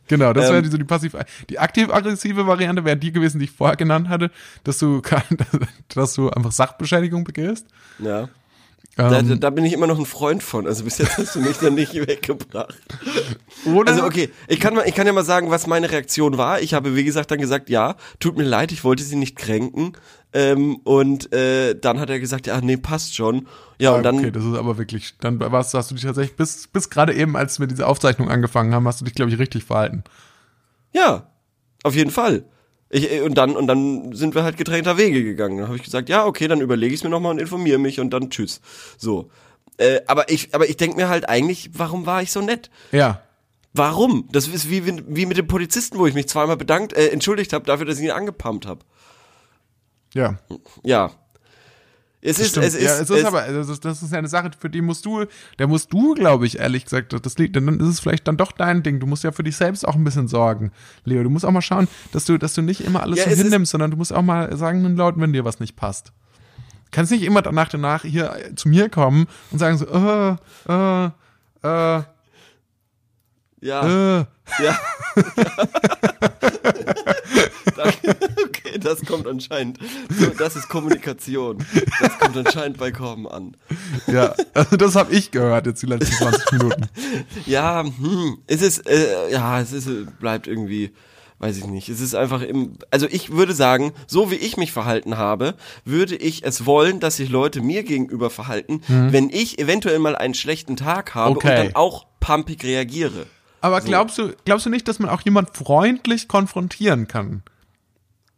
[0.08, 0.64] Genau, das wäre Ähm.
[0.64, 1.14] die, so die passiv,
[1.48, 4.30] die aktiv-aggressive Variante wäre die gewesen, die ich vorher genannt hatte,
[4.64, 5.00] dass du,
[5.94, 7.66] dass du einfach Sachbeschädigung begehst.
[7.98, 8.28] ja.
[8.96, 10.66] Da, Ähm, da, da bin ich immer noch ein Freund von.
[10.66, 12.74] Also bis jetzt hast du mich da nicht weggebracht.
[13.64, 13.92] oder?
[13.92, 16.60] Also okay, ich kann, mal, ich kann ja mal sagen, was meine Reaktion war.
[16.60, 19.92] Ich habe, wie gesagt, dann gesagt, ja, tut mir leid, ich wollte sie nicht kränken.
[20.32, 23.48] Ähm, und äh, dann hat er gesagt, ja, nee, passt schon.
[23.78, 26.68] Ja, und dann, okay, das ist aber wirklich, dann warst, hast du dich tatsächlich bis,
[26.68, 29.64] bis gerade eben, als wir diese Aufzeichnung angefangen haben, hast du dich, glaube ich, richtig
[29.64, 30.04] verhalten.
[30.92, 31.26] ja,
[31.82, 32.44] auf jeden Fall.
[32.90, 35.58] Ich, äh, und dann und dann sind wir halt getrennter Wege gegangen.
[35.58, 38.00] Dann habe ich gesagt, ja, okay, dann überlege ich es mir nochmal und informiere mich
[38.00, 38.60] und dann tschüss.
[38.98, 39.30] So.
[39.78, 42.70] Äh, aber ich, aber ich denke mir halt eigentlich, warum war ich so nett?
[42.92, 43.22] Ja.
[43.72, 44.28] Warum?
[44.32, 47.64] Das ist wie, wie mit dem Polizisten, wo ich mich zweimal bedankt, äh, entschuldigt habe
[47.64, 48.84] dafür, dass ich ihn angepumpt habe.
[50.12, 50.38] Ja.
[50.82, 51.12] Ja.
[52.22, 54.50] Es ist, es ist, ja, es ist aber, das ist, das ist ja eine Sache,
[54.58, 55.24] für die musst du,
[55.56, 58.52] da musst du, glaube ich, ehrlich gesagt, das liegt, dann ist es vielleicht dann doch
[58.52, 59.00] dein Ding.
[59.00, 60.70] Du musst ja für dich selbst auch ein bisschen sorgen,
[61.04, 61.22] Leo.
[61.22, 63.38] Du musst auch mal schauen, dass du, dass du nicht immer alles Ja, so es
[63.38, 66.12] hinnimmst, sondern du musst auch mal sagen den Leuten, wenn dir was nicht passt.
[66.90, 70.36] Kannst nicht immer danach danach hier zu mir kommen und sagen so, äh,
[70.68, 71.06] äh,
[71.62, 72.02] äh,
[73.62, 74.24] ja, äh.
[74.58, 74.78] ja.
[78.44, 79.78] okay, das kommt anscheinend.
[80.18, 81.58] So, das ist Kommunikation.
[82.00, 83.56] Das kommt anscheinend bei Korben an.
[84.06, 86.86] Ja, also das habe ich gehört jetzt die letzten 20 Minuten.
[87.46, 89.88] Ja, hm, es ist, äh, ja, es ist,
[90.20, 90.92] bleibt irgendwie,
[91.38, 91.88] weiß ich nicht.
[91.88, 96.16] Es ist einfach im, also ich würde sagen, so wie ich mich verhalten habe, würde
[96.16, 100.76] ich es wollen, dass sich Leute mir gegenüber verhalten, wenn ich eventuell mal einen schlechten
[100.76, 101.36] Tag habe Mhm.
[101.36, 101.48] Okay.
[101.48, 103.26] und dann auch pumpig reagiere.
[103.60, 107.42] Aber glaubst du, glaubst du nicht, dass man auch jemand freundlich konfrontieren kann?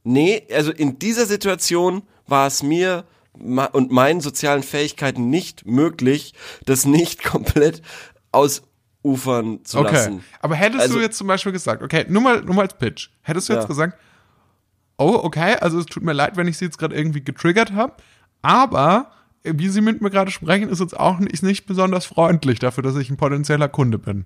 [0.05, 6.35] Nee, also in dieser Situation war es mir und meinen sozialen Fähigkeiten nicht möglich,
[6.67, 7.83] das nicht komplett
[8.33, 9.93] ausufern zu Okay.
[9.95, 10.25] lassen.
[10.41, 13.09] Aber hättest Also- du jetzt zum Beispiel gesagt, okay, nur mal, nur mal als Pitch,
[13.23, 13.69] hättest du jetzt Ja.
[13.69, 13.99] gesagt,
[14.99, 17.95] oh, okay, also es tut mir leid, wenn ich sie jetzt gerade irgendwie getriggert habe,
[18.43, 19.13] aber
[19.45, 22.83] wie sie mit mir gerade sprechen, ist jetzt auch nicht, ist nicht besonders freundlich dafür,
[22.83, 24.25] dass ich ein potenzieller Kunde bin.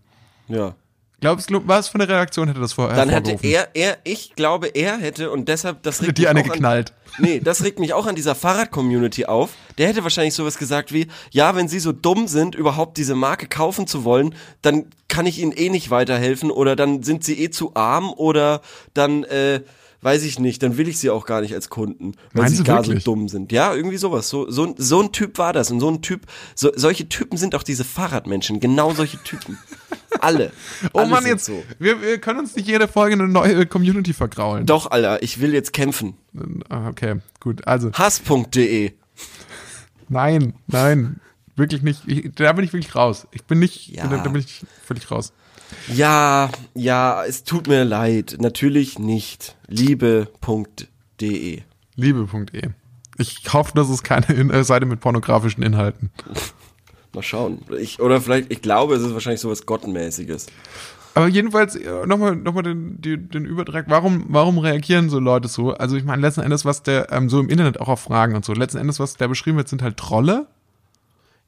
[0.49, 0.75] Ja.
[1.21, 4.67] Glaubst du, was für eine Reaktion hätte das vorher Dann hätte er, er, ich glaube,
[4.69, 6.93] er hätte und deshalb, das regt Die mich eine auch an- geknallt.
[7.19, 9.51] Nee, das regt mich auch an dieser Fahrrad-Community auf.
[9.79, 13.47] Der hätte wahrscheinlich sowas gesagt wie, ja, wenn Sie so dumm sind, überhaupt diese Marke
[13.47, 17.49] kaufen zu wollen, dann kann ich Ihnen eh nicht weiterhelfen oder dann sind Sie eh
[17.49, 18.61] zu arm oder
[18.93, 19.63] dann, äh,
[20.07, 22.63] weiß ich nicht, dann will ich Sie auch gar nicht als Kunden, weil Meinst Sie
[22.63, 23.03] gar wirklich?
[23.03, 23.51] so dumm sind.
[23.51, 24.29] Ja, irgendwie sowas.
[24.29, 26.23] So, so, so ein Typ war das und so ein Typ,
[26.55, 29.59] so, solche Typen sind auch diese Fahrradmenschen, genau solche Typen.
[30.21, 30.53] Alle.
[30.93, 31.61] Oh Alle Mann, jetzt, so.
[31.81, 34.65] wir, wir können uns nicht jede Folge eine neue Community vergraulen.
[34.65, 36.15] Doch, Alter, ich will jetzt kämpfen.
[36.69, 38.93] Ah, Okay, gut, also, Hass.de.
[40.09, 41.21] nein, nein,
[41.57, 43.27] wirklich nicht, ich, da bin ich wirklich raus.
[43.33, 44.07] Ich bin nicht, Ja.
[44.07, 45.33] da, da bin ich völlig raus.
[45.89, 48.37] Ja, ja, es tut mir leid.
[48.41, 49.57] Natürlich nicht.
[49.69, 51.63] Liebe.de.
[51.97, 52.63] Liebe.de.
[53.19, 56.11] Ich hoffe, das ist keine In äh, Seite mit pornografischen Inhalten.
[57.15, 57.63] Mal schauen.
[57.79, 60.47] Ich, oder vielleicht, ich glaube, es ist wahrscheinlich sowas Gottenmäßiges.
[61.15, 63.87] Aber jedenfalls nochmal noch mal den, die, den Übertrag.
[63.89, 65.73] Warum, warum reagieren so Leute so?
[65.73, 68.45] Also ich meine, letzten Endes, was der ähm, so im Internet auch auf Fragen und
[68.45, 70.47] so, letzten Endes, was da beschrieben wird, sind halt Trolle.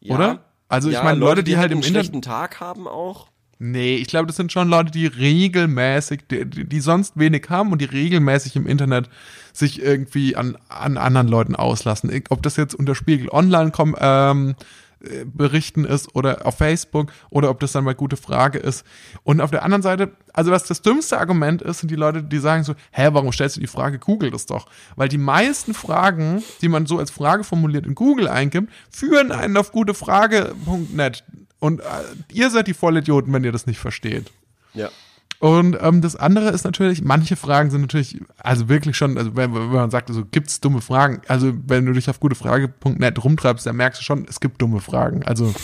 [0.00, 0.44] Ja, Oder?
[0.70, 3.26] Also ich meine, Leute, die halt im einen Internet- schlechten Tag haben auch.
[3.60, 7.80] Nee, ich glaube, das sind schon Leute, die regelmäßig, die, die sonst wenig haben und
[7.80, 9.08] die regelmäßig im Internet
[9.52, 12.10] sich irgendwie an, an anderen Leuten auslassen.
[12.30, 14.54] Ob das jetzt unter Spiegel Online kom, ähm,
[15.00, 18.84] äh, berichten ist oder auf Facebook oder ob das dann mal gute Frage ist.
[19.22, 22.38] Und auf der anderen Seite, also was das dümmste Argument ist, sind die Leute, die
[22.38, 24.00] sagen so, hä, warum stellst du die Frage?
[24.00, 24.66] Google das doch.
[24.96, 29.56] Weil die meisten Fragen, die man so als Frage formuliert in Google eingibt, führen einen
[29.56, 31.22] auf gutefrage.net.
[31.60, 31.84] Und äh,
[32.32, 34.30] ihr seid die Vollidioten, wenn ihr das nicht versteht.
[34.74, 34.90] Ja.
[35.40, 39.54] Und ähm, das andere ist natürlich, manche Fragen sind natürlich, also wirklich schon, also wenn,
[39.54, 43.76] wenn man sagt, also gibt's dumme Fragen, also wenn du dich auf gutefrage.net rumtreibst, dann
[43.76, 45.22] merkst du schon, es gibt dumme Fragen.
[45.24, 45.54] Also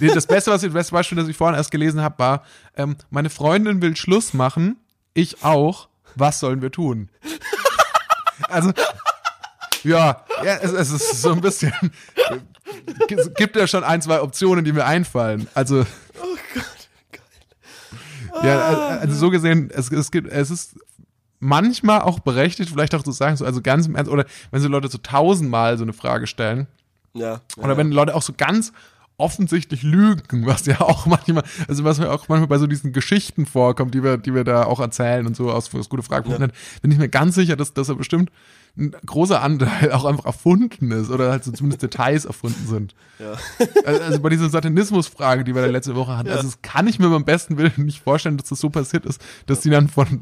[0.00, 2.44] das Beste, was ich, das beste Beispiel, das ich vorhin erst gelesen habe, war,
[2.76, 4.76] ähm, meine Freundin will Schluss machen,
[5.12, 7.10] ich auch, was sollen wir tun?
[8.48, 8.72] Also,
[9.84, 12.59] ja, ja es, es ist so ein bisschen, es
[13.36, 15.46] gibt ja schon ein, zwei Optionen, die mir einfallen.
[15.54, 15.84] Also,
[18.42, 20.78] ja, also so gesehen, es, es gibt, es ist
[21.40, 24.68] manchmal auch berechtigt, vielleicht auch zu sagen, so, also ganz im Ernst, oder wenn so
[24.68, 26.66] Leute so tausendmal so eine Frage stellen,
[27.14, 27.40] Ja.
[27.56, 28.72] oder wenn Leute auch so ganz
[29.16, 33.46] offensichtlich lügen, was ja auch manchmal, also was mir auch manchmal bei so diesen Geschichten
[33.46, 36.38] vorkommt, die wir, die wir da auch erzählen und so aus, aus gute Fragen, ja.
[36.38, 38.30] bin ich mir ganz sicher, dass, dass er bestimmt
[38.76, 42.94] ein großer Anteil auch einfach erfunden ist oder halt so zumindest Details erfunden sind.
[43.18, 43.34] Ja.
[43.84, 46.34] Also, also bei dieser Satanismus-Frage, die wir da letzte Woche hatten, Ja.
[46.36, 49.20] also das kann ich mir beim besten Willen nicht vorstellen, dass das so passiert ist,
[49.46, 50.20] dass die dann von,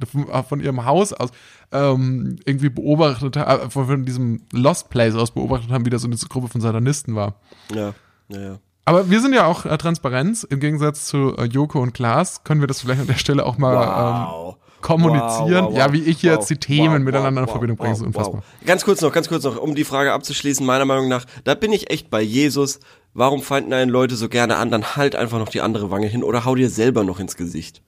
[0.49, 1.31] von ihrem Haus aus
[1.73, 6.07] ähm, irgendwie beobachtet haben, von, von diesem Lost Place aus beobachtet haben, wie da so
[6.07, 7.35] eine Gruppe von Satanisten war.
[7.75, 7.95] Ja.
[8.29, 8.59] Ja, ja.
[8.85, 10.45] Aber wir sind ja auch äh, Transparenz.
[10.45, 13.59] Im Gegensatz zu äh, Joko und Klaas können wir das vielleicht an der Stelle auch
[13.59, 15.65] mal ähm, kommunizieren.
[15.67, 18.03] Wow, wow, Ja, wie ich hier wow, jetzt die Themen miteinander in Verbindung bringe, ist
[18.03, 18.43] unfassbar.
[18.65, 21.73] Ganz kurz noch, ganz kurz noch, um die Frage abzuschließen, meiner Meinung nach, da bin
[21.73, 22.81] ich echt bei Jesus.
[23.15, 24.71] Warum feinden einen Leute so gerne an?
[24.71, 27.83] Dann halt einfach noch die andere Wange hin oder hau dir selber noch ins Gesicht.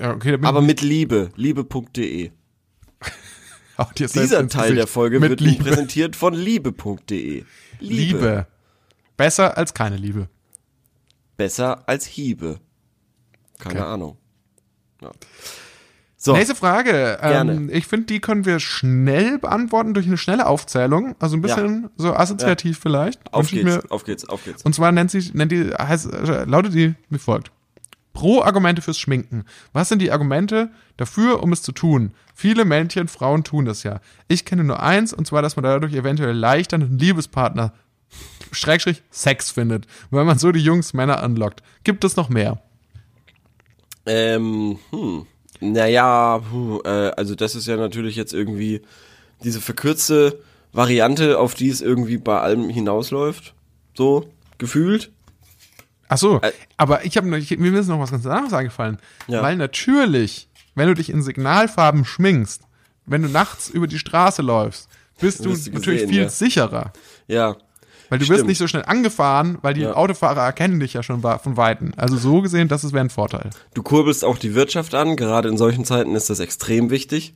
[0.00, 2.30] Ja, okay, Aber mit Liebe, liebe.de.
[3.98, 5.64] Dieser Teil der Folge wird Ihnen Liebe.
[5.64, 7.44] präsentiert von liebe.de.
[7.78, 8.46] Liebe.
[9.16, 10.28] Besser als keine Liebe.
[11.36, 12.58] Besser als Hiebe.
[13.58, 13.88] Keine Okay.
[13.88, 14.16] Ahnung.
[15.02, 15.10] Ja.
[16.26, 17.20] So, Nächste Frage.
[17.22, 21.14] Ähm, ich finde, die können wir schnell beantworten durch eine schnelle Aufzählung.
[21.20, 23.32] Also ein bisschen so assoziativ vielleicht.
[23.32, 24.64] auf Wünsch geht's, auf geht's, auf geht's.
[24.64, 27.52] Und zwar nennt sich, nennt die, heißt, äh, lautet die wie folgt.
[28.12, 29.44] Pro-Argumente fürs Schminken.
[29.72, 32.10] Was sind die Argumente dafür, um es zu tun?
[32.34, 34.00] Viele Männchen, Frauen tun das ja.
[34.26, 37.72] Ich kenne nur eins, und zwar, dass man dadurch eventuell leichter einen Liebespartner,
[38.50, 41.62] Schrägstrich, Sex findet, weil man so die Jungs, Männer anlockt.
[41.84, 42.60] Gibt es noch mehr?
[44.06, 45.26] Ähm, hm.
[45.60, 48.82] Naja, puh, äh, also das ist ja natürlich jetzt irgendwie
[49.42, 50.40] diese verkürzte
[50.72, 53.54] Variante, auf die es irgendwie bei allem hinausläuft.
[53.94, 55.10] So, gefühlt.
[56.08, 58.98] Ach so, Ä- aber ich habe mir ist noch was ganz anderes eingefallen.
[59.26, 59.42] Ja.
[59.42, 62.62] Weil natürlich, wenn du dich in Signalfarben schminkst,
[63.06, 64.88] wenn du nachts über die Straße läufst,
[65.20, 66.28] bist du du natürlich gesehen, viel ja.
[66.28, 66.92] sicherer.
[67.26, 67.56] Ja.
[68.08, 68.48] Weil du wirst Stimmt.
[68.48, 69.94] nicht so schnell angefahren, weil die Ja.
[69.94, 71.92] Autofahrer erkennen dich ja schon von Weitem.
[71.96, 73.50] Also so gesehen, das wäre ein Vorteil.
[73.74, 75.16] Du kurbelst auch die Wirtschaft an.
[75.16, 77.34] Gerade in solchen Zeiten ist das extrem wichtig.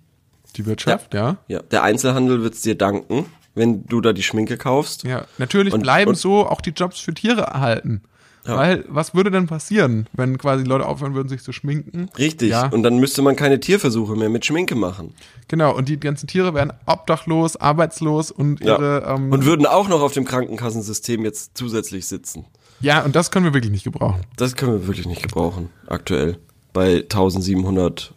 [0.57, 1.37] Die Wirtschaft, ja.
[1.49, 1.61] Ja.
[1.63, 5.05] Der Einzelhandel wird's dir danken, wenn du da die Schminke kaufst.
[5.05, 8.03] Ja, natürlich Und- bleiben und- so auch die Jobs für Tiere erhalten.
[8.47, 8.57] Ja.
[8.57, 12.09] Weil, was würde denn passieren, wenn quasi Leute aufhören würden, sich zu schminken?
[12.17, 12.51] Richtig.
[12.51, 12.69] Ja.
[12.69, 15.13] Und dann müsste man keine Tierversuche mehr mit Schminke machen.
[15.49, 18.77] Genau, und die ganzen Tiere werden obdachlos, arbeitslos und Ja.
[18.79, 22.47] ihre, ähm, Und würden auch noch auf dem Krankenkassensystem jetzt zusätzlich sitzen.
[22.81, 24.23] ja, und das können wir wirklich nicht gebrauchen.
[24.37, 26.39] Das können wir wirklich nicht gebrauchen, aktuell.
[26.73, 28.15] Bei 1700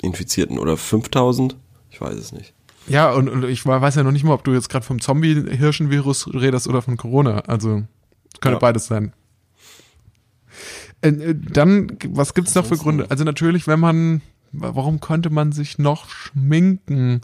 [0.00, 1.54] Infizierten oder 5000?
[1.90, 2.54] Ich weiß es nicht.
[2.88, 6.32] Ja, und, und ich weiß ja noch nicht mal, ob du jetzt gerade vom Zombie-Hirschenvirus
[6.34, 7.40] redest oder von Corona.
[7.40, 7.82] Also,
[8.40, 8.58] könnte Ja.
[8.58, 9.12] beides sein.
[11.02, 13.06] Äh, äh, dann, was gibt's noch für Gründe?
[13.10, 17.20] Also natürlich, wenn man, warum könnte man sich noch schminken?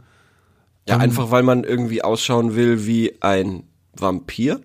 [0.88, 1.00] Ja, Ähm.
[1.02, 4.60] einfach weil man irgendwie ausschauen will wie ein Vampir.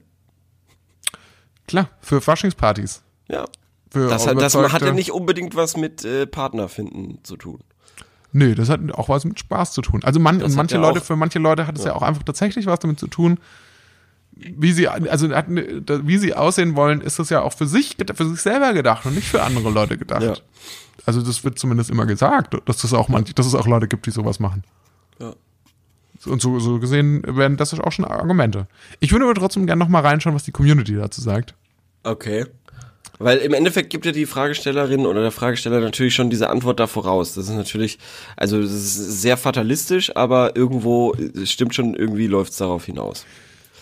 [1.68, 3.04] Klar, für Faschingspartys.
[3.30, 3.46] Ja.
[3.92, 7.60] Für Das, hat, das hat ja nicht unbedingt was mit äh, Partner finden zu tun.
[8.34, 10.04] Nee, das hat auch was mit Spaß zu tun.
[10.04, 11.94] Also man, manche ja Leute, auch- für manche Leute hat es ja.
[11.94, 13.40] auch einfach tatsächlich was damit zu tun,
[14.40, 18.30] wie sie, also hat, wie sie aussehen wollen, ist das ja auch für sich, für
[18.30, 20.24] sich selber gedacht und nicht für andere Leute gedacht.
[20.24, 20.36] Ja.
[21.06, 24.06] Also das wird zumindest immer gesagt, dass das auch manche, dass es auch Leute gibt,
[24.06, 24.64] die sowas machen.
[25.20, 25.34] Ja.
[26.26, 28.68] Und so, so gesehen werden das auch schon Argumente.
[29.00, 31.54] Ich würde aber trotzdem gerne noch mal reinschauen, was die Community dazu sagt.
[32.04, 32.46] Okay.
[33.20, 36.86] Weil im Endeffekt gibt ja die Fragestellerin oder der Fragesteller natürlich schon diese Antwort da
[36.86, 37.34] voraus.
[37.34, 37.98] Das ist natürlich,
[38.36, 43.26] also das ist sehr fatalistisch, aber irgendwo es stimmt schon, irgendwie läuft's darauf hinaus.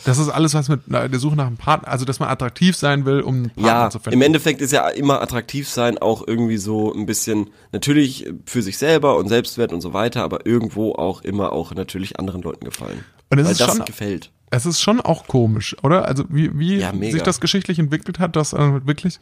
[0.05, 3.05] Das ist alles, was mit der Suche nach einem Partner, also dass man attraktiv sein
[3.05, 4.13] will, um einen Partner Ja, zu finden.
[4.13, 8.77] im Endeffekt ist ja immer attraktiv sein auch irgendwie so ein bisschen, natürlich für sich
[8.77, 13.03] selber und Selbstwert und so weiter, aber irgendwo auch immer auch natürlich anderen Leuten gefallen.
[13.29, 14.31] Und es ist das schon- gefällt.
[14.51, 16.05] Es ist schon auch komisch, oder?
[16.07, 19.19] Also wie, wie Ja, sich das geschichtlich entwickelt hat, dass äh, wirklich,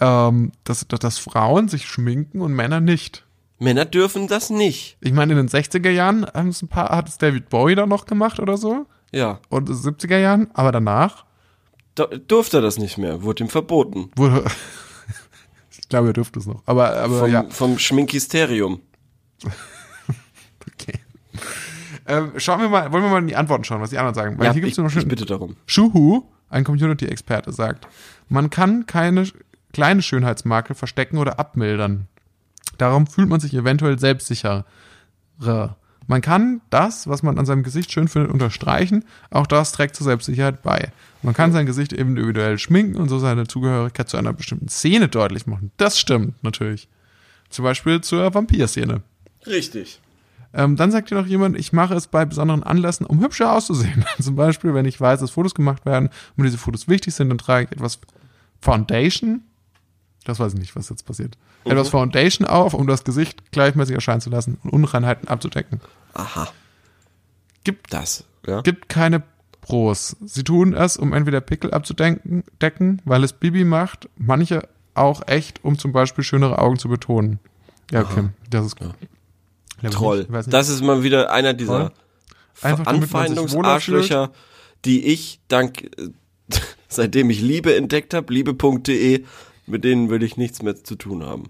[0.00, 3.24] ähm, dass, dass, dass Frauen sich schminken und Männer nicht.
[3.58, 4.96] Männer dürfen das nicht.
[5.00, 8.38] Ich meine, in den 60er Jahren ein paar, hat es David Bowie da noch gemacht
[8.38, 8.86] oder so.
[9.12, 11.24] Ja, Und in den 70er Jahren, aber danach
[11.96, 14.10] da, durfte er das nicht mehr, wurde ihm verboten.
[14.16, 14.44] wurde.
[15.80, 16.62] ich glaube, er dürfte es noch.
[16.66, 17.44] Aber, aber Vom, ja.
[17.50, 18.80] vom Schminkisterium.
[20.72, 20.98] Okay.
[22.06, 24.38] Ähm, schauen wir mal, wollen wir mal in die Antworten schauen, was die anderen sagen.
[24.38, 25.08] Weil Ja, hier gibt ich, noch ich schön.
[25.08, 25.56] bitte darum.
[25.66, 27.86] Schuhu, ein Community-Experte, sagt,
[28.28, 29.26] man kann keine
[29.72, 32.08] kleine Schönheitsmakel verstecken oder abmildern.
[32.78, 34.64] Darum fühlt man sich eventuell selbstsicherer.
[36.10, 39.04] Man kann das, was man an seinem Gesicht schön findet, unterstreichen.
[39.30, 40.90] Auch das trägt zur Selbstsicherheit bei.
[41.22, 45.46] Man kann sein Gesicht individuell schminken und so seine Zugehörigkeit zu einer bestimmten Szene deutlich
[45.46, 45.70] machen.
[45.76, 46.88] Das stimmt natürlich.
[47.48, 49.02] Zum Beispiel zur Vampir-Szene.
[49.46, 50.00] Richtig.
[50.52, 54.04] Ähm, dann sagt dir noch jemand, ich mache es bei besonderen Anlässen, um hübscher auszusehen.
[54.20, 57.38] Zum Beispiel, wenn ich weiß, dass Fotos gemacht werden und diese Fotos wichtig sind, dann
[57.38, 58.00] trage ich etwas
[58.60, 59.44] Foundation.
[60.30, 61.36] Das weiß ich nicht, was jetzt passiert.
[61.64, 65.80] Etwas Foundation auf, um das Gesicht gleichmäßig erscheinen zu lassen und Unreinheiten abzudecken.
[66.14, 66.48] Aha.
[67.64, 68.60] Gibt, Das, ja.
[68.60, 69.24] gibt keine
[69.60, 70.16] Pros.
[70.24, 75.64] Sie tun es, um entweder Pickel abzudecken, decken, weil es Bibi macht, manche auch echt,
[75.64, 77.40] um zum Beispiel schönere Augen zu betonen.
[77.90, 78.94] Ja, okay, das ist gut.
[79.82, 80.28] Ich Toll.
[80.30, 80.52] nicht.
[80.52, 81.90] Das ist mal wieder einer dieser
[82.62, 84.30] Anfeindungsarschlöcher,
[84.84, 85.90] die ich dank,
[86.88, 89.24] seitdem ich Liebe entdeckt habe, liebe.de,
[89.70, 91.44] mit denen will ich nichts mehr zu tun haben.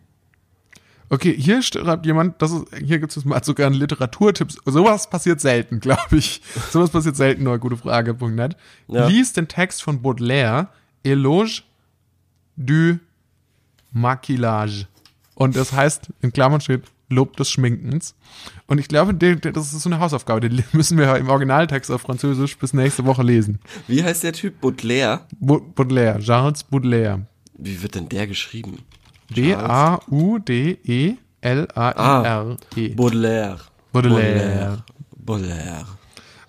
[1.13, 4.53] Okay, hier schreibt jemand, das ist, hier gibt es mal sogar einen Literaturtipp.
[4.65, 6.41] Sowas passiert selten, glaube ich.
[6.71, 8.57] Sowas passiert selten, nur gute Frage.net.
[8.87, 9.07] Ja.
[9.09, 10.69] Lies den Text von Baudelaire,
[11.05, 11.63] Éloge
[12.57, 12.99] du
[13.93, 14.87] Maquillage.
[15.35, 18.15] Und das heißt, in Klammern steht Lob des Schminkens.
[18.69, 20.49] Und ich glaube, das ist so eine Hausaufgabe.
[20.49, 23.59] Den müssen wir im Originaltext auf Französisch bis nächste Woche lesen.
[23.89, 24.61] Wie heißt der Typ?
[24.61, 25.27] Baudelaire?
[25.41, 27.27] Ba- Baudelaire, Charles Baudelaire.
[27.63, 28.79] Wie wird denn der geschrieben?
[29.35, 30.09] B-A-U-D-E-L-A-I-R-E.
[32.95, 33.61] Baudelaire.
[33.93, 34.83] Baudelaire.
[35.17, 35.87] Baudelaire.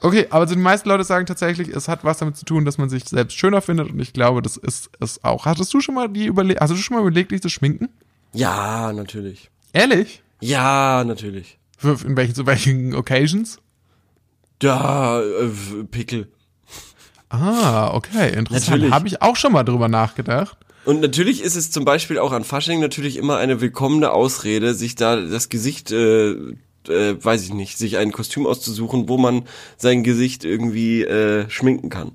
[0.04, 2.90] Okay, aber die meisten Leute sagen tatsächlich, es hat was damit zu tun, dass man
[2.90, 5.46] sich selbst schöner findet und ich glaube, das ist es auch.
[5.46, 7.90] Hattest du schon mal die überle hast du schon mal überlegt, dich zu schminken?
[8.34, 9.52] Ja, natürlich.
[9.74, 10.24] Ehrlich?
[10.40, 11.60] Ja, natürlich.
[11.78, 13.60] Für, in welchen, zu welchen Occasions?
[14.64, 16.32] Ja, äh, Pickel.
[17.30, 18.70] Ah, okay, interessant.
[18.78, 18.94] Natürlich.
[18.94, 20.58] Habe ich auch schon mal drüber nachgedacht.
[20.86, 24.96] Und natürlich ist es zum Beispiel auch an Fasching natürlich immer eine willkommene Ausrede, sich
[24.96, 26.32] da das Gesicht, äh,
[26.88, 29.44] äh, weiß ich nicht, sich ein Kostüm auszusuchen, wo man
[29.78, 32.12] sein Gesicht irgendwie äh, schminken kann.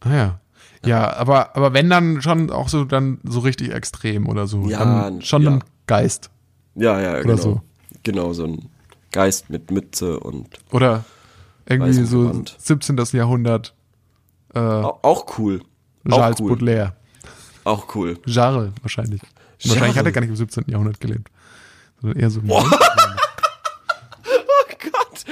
[0.00, 0.40] Ah ja.
[0.84, 4.68] Ja, aber, aber wenn dann schon auch so dann so richtig extrem oder so.
[4.68, 5.50] Ja, dann schon ja.
[5.52, 6.30] ein Geist.
[6.74, 7.36] Ja, ja, genau.
[7.36, 7.60] so.
[8.02, 8.68] Genau, so ein
[9.12, 11.04] Geist mit Mütze und Oder
[11.66, 12.54] irgendwie so Gewand.
[12.58, 12.98] 17.
[13.12, 13.74] Jahrhundert
[14.54, 15.62] au- auch cool.
[16.08, 16.48] Charles auch cool.
[16.50, 16.96] Baudelaire.
[17.64, 18.18] Auch cool.
[18.26, 19.20] Jarre wahrscheinlich.
[19.62, 19.98] Wahrscheinlich Jarre.
[19.98, 20.64] hat er gar nicht im 17.
[20.68, 21.28] Jahrhundert gelebt.
[22.00, 22.64] Sondern eher so im Oh
[24.90, 25.24] Gott.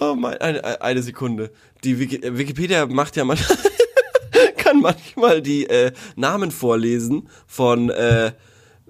[0.00, 1.50] Oh mein, eine, eine Sekunde.
[1.84, 3.58] Die Wiki äh, Wikipedia macht ja manchmal,
[4.56, 8.32] kann manchmal die äh, Namen vorlesen von äh,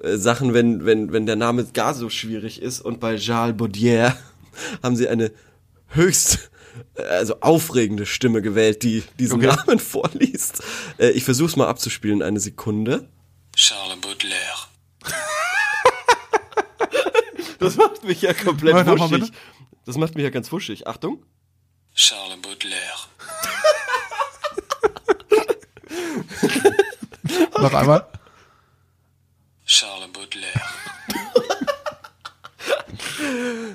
[0.02, 2.80] äh, Sachen, wenn, wenn, wenn der Name gar so schwierig ist.
[2.80, 4.16] Und bei Charles Baudier
[4.82, 5.32] haben sie eine
[5.88, 6.49] höchst
[6.96, 9.54] also aufregende Stimme gewählt, die diesen Okay.
[9.56, 10.62] Namen vorliest.
[10.98, 13.08] Äh, ich versuch's mal abzuspielen, eine Sekunde.
[13.56, 14.58] Charles Baudelaire.
[17.58, 19.32] Das macht mich ja komplett Warte, wuschig.
[19.84, 20.86] Das macht mich ja ganz wuschig.
[20.86, 21.22] Achtung.
[21.94, 22.98] Charles Baudelaire.
[27.60, 28.06] Noch einmal.
[29.66, 30.60] Charles Baudelaire.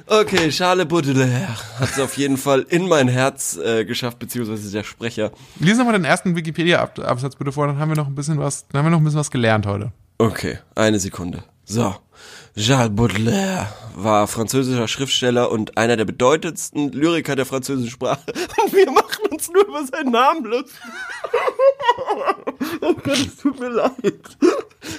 [0.07, 4.83] Okay, Charles Baudelaire hat es auf jeden Fall in mein Herz äh, geschafft, beziehungsweise der
[4.83, 5.31] Sprecher.
[5.59, 8.79] Lies nochmal den ersten Wikipedia-Absatz bitte vor, dann haben wir noch ein bisschen was, dann
[8.79, 9.91] haben wir noch ein bisschen was gelernt heute.
[10.17, 11.43] Okay, eine Sekunde.
[11.65, 11.95] So.
[12.57, 18.21] Charles Baudelaire war französischer Schriftsteller und einer der bedeutendsten Lyriker der französischen Sprache.
[18.63, 20.75] Und wir machen uns nur über seinen Namen lustig.
[22.81, 24.37] Oh Gott, es tut mir leid.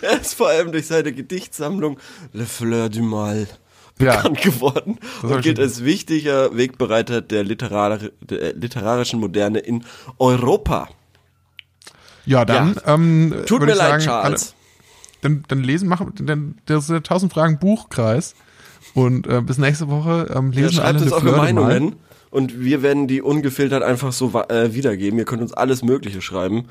[0.03, 1.99] Er ist vor allem durch seine Gedichtsammlung
[2.33, 3.47] Le Fleur du Mal
[3.99, 4.16] Ja.
[4.16, 9.84] bekannt geworden hab und gilt als wichtiger Wegbereiter der, literar der literarischen Moderne in
[10.18, 10.88] Europa.
[12.26, 12.94] Ja, dann, Ja.
[12.94, 14.55] ähm, Tut mir ich leid, sagen, Charles.
[15.22, 18.34] Dann, dann lesen, machen, dann, das ist der 1000 Fragen Buchkreis.
[18.94, 21.53] Und äh, bis nächste Woche ähm, Ja, lesen wir alle schreibt uns eure de Mal.
[21.55, 21.97] Meinungen
[22.30, 25.18] und wir werden die ungefiltert einfach so äh, wiedergeben.
[25.18, 26.66] Ihr könnt uns alles Mögliche schreiben,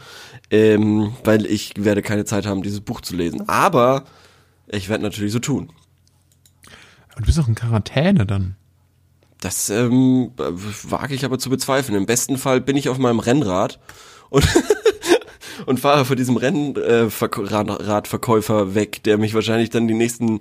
[0.52, 3.48] ähm, weil ich werde keine Zeit haben, dieses Buch zu lesen.
[3.50, 4.04] Aber
[4.68, 5.72] ich werde natürlich so tun.
[7.16, 8.56] Und du bist doch in Quarantäne dann.
[9.42, 11.98] Das ähm, wage ich aber zu bezweifeln.
[11.98, 13.80] Im besten Fall bin ich auf meinem Rennrad
[14.30, 14.46] und
[15.66, 20.40] und fahre vor diesem Rennradverkäufer weg, der mich wahrscheinlich dann die nächsten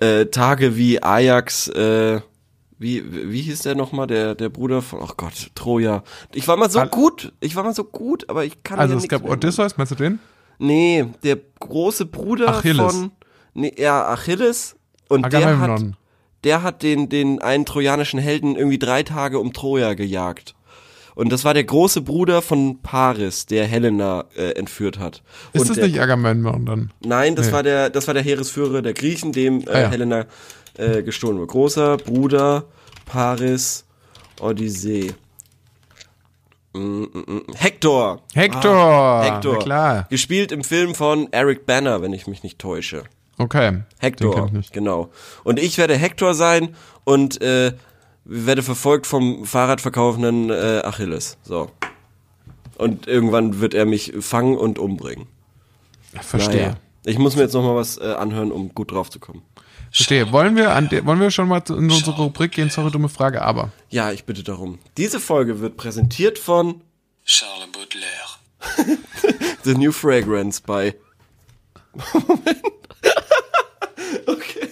[0.00, 2.20] äh, Tage wie Ajax, äh,
[2.78, 6.02] wie wie hieß der nochmal, der der Bruder von, ach Gott, Troja.
[6.34, 8.96] Ich war mal so Al- gut, ich war mal so gut, aber ich kann Also
[8.96, 9.24] es gab.
[9.24, 10.18] Odysseus, meinst du den?
[10.58, 12.92] Nee, der große Bruder Achilles.
[12.94, 13.10] von,
[13.54, 14.76] nee, ja Achilles
[15.08, 15.96] und der hat Agamemnon.
[16.46, 20.54] Der hat den, den einen trojanischen Helden irgendwie drei Tage um Troja gejagt.
[21.14, 25.22] Und das war der große Bruder von Paris, der Helena äh, entführt hat.
[25.52, 26.92] Ist und das der, nicht Agamemnon dann?
[27.04, 27.52] Nein, das Nee.
[27.52, 29.88] war der, das war der Heeresführer der Griechen, dem äh, Ah, ja.
[29.90, 30.26] Helena
[30.76, 31.46] äh, gestohlen wurde.
[31.48, 32.64] Großer Bruder
[33.06, 33.84] Paris
[34.40, 35.14] Odyssee.
[36.74, 37.42] Mm, mm, mm.
[37.54, 38.20] Hector.
[38.34, 38.74] Hector!
[38.76, 39.54] Ah, Hector.
[39.54, 40.06] Na klar.
[40.10, 43.04] Gespielt im Film von Eric Banner, wenn ich mich nicht täusche.
[43.38, 43.82] Okay.
[43.98, 45.10] Hector, genau.
[45.44, 46.74] Und ich werde Hector sein
[47.04, 47.72] und äh,
[48.24, 51.36] werde verfolgt vom Fahrradverkaufenden äh, Achilles.
[51.42, 51.70] So.
[52.76, 55.26] Und irgendwann wird er mich fangen und umbringen.
[56.20, 56.56] Verstehe.
[56.56, 56.76] Naja.
[57.04, 59.42] Ich muss mir jetzt noch mal was äh, anhören, um gut drauf zu kommen.
[59.92, 60.32] Verstehe.
[60.32, 62.68] Wollen wir, an wollen wir schon mal in unsere Rubrik gehen?
[62.70, 63.70] Sorry, dumme Frage, aber.
[63.90, 64.78] Ja, ich bitte darum.
[64.96, 66.82] Diese Folge wird präsentiert von
[67.24, 68.98] Charles Baudelaire.
[69.62, 70.96] The New Fragrance bei.
[72.12, 72.62] Moment.
[74.26, 74.68] Okay.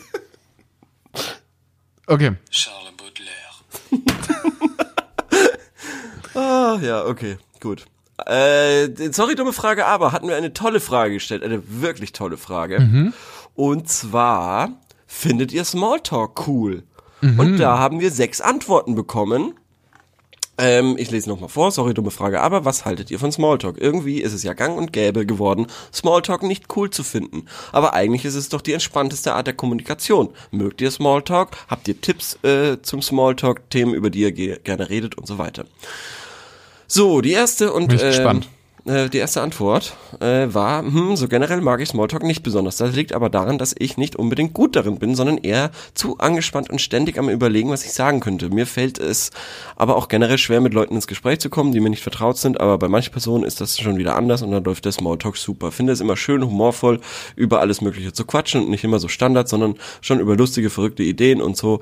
[2.07, 2.33] Okay.
[2.51, 3.55] Charles Baudelaire.
[6.37, 7.85] Ah, ja, okay, gut.
[8.27, 13.13] Äh, sorry, dumme Frage, aber hatten wir eine tolle Frage gestellt, eine wirklich tolle Frage.
[13.55, 16.83] Und zwar, findet ihr Smalltalk cool?
[17.23, 19.55] Und da haben wir sechs Antworten bekommen.
[20.57, 23.77] Ähm, ich lese nochmal vor, sorry, dumme Frage, aber was haltet ihr von Smalltalk?
[23.81, 27.47] Irgendwie ist es ja gang und gäbe geworden, Smalltalk nicht cool zu finden.
[27.73, 30.31] Aber eigentlich ist es doch die entspannteste Art der Kommunikation.
[30.53, 31.51] Mögt ihr Smalltalk?
[31.69, 35.39] Habt ihr Tipps äh, zum Smalltalk, Themen, über die ihr ge gerne redet und so
[35.39, 35.65] weiter?
[36.87, 38.49] So, die erste und Bin ich ähm, gespannt.
[38.87, 42.77] Äh, die erste Antwort äh, war, hm, so generell mag ich Smalltalk nicht besonders.
[42.77, 46.71] Das liegt aber daran, dass ich nicht unbedingt gut darin bin, sondern eher zu angespannt
[46.71, 48.51] und ständig am überlegen, was ich sagen könnte.
[48.51, 49.31] Mir fällt es
[49.77, 52.61] aber auch generell schwer, mit Leuten ins Gespräch zu kommen, die mir nicht vertraut sind,
[52.61, 55.73] aber bei manchen Personen ist das schon wieder anders und dann läuft der Smalltalk super.
[55.73, 57.01] Finde es immer schön, humorvoll,
[57.37, 61.03] über alles Mögliche zu quatschen und nicht immer so Standard, sondern schon über lustige, verrückte
[61.03, 61.81] Ideen und so,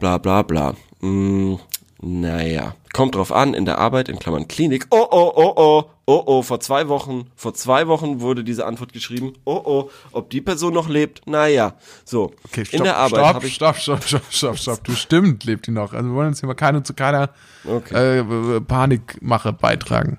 [0.00, 0.74] bla bla bla.
[1.00, 1.56] Mm,
[2.00, 4.86] naja, kommt drauf an, in der Arbeit, in Klammern Klinik.
[4.90, 8.92] Oh, oh, oh, oh, oh, oh, vor zwei Wochen, vor zwei Wochen wurde diese Antwort
[8.92, 9.32] geschrieben.
[9.44, 11.22] Oh, oh, ob die Person noch lebt?
[11.26, 11.74] Naja,
[12.04, 12.32] so.
[12.46, 14.84] Okay, stopp, in der Arbeit stopp, ich, stopp, stopp, stopp, stopp, stopp.
[14.84, 15.92] Du stimmt, lebt die noch.
[15.92, 17.30] Also wir wollen uns hier mal keine zu keiner
[17.64, 18.18] Okay.
[18.18, 20.18] äh, Panikmache beitragen.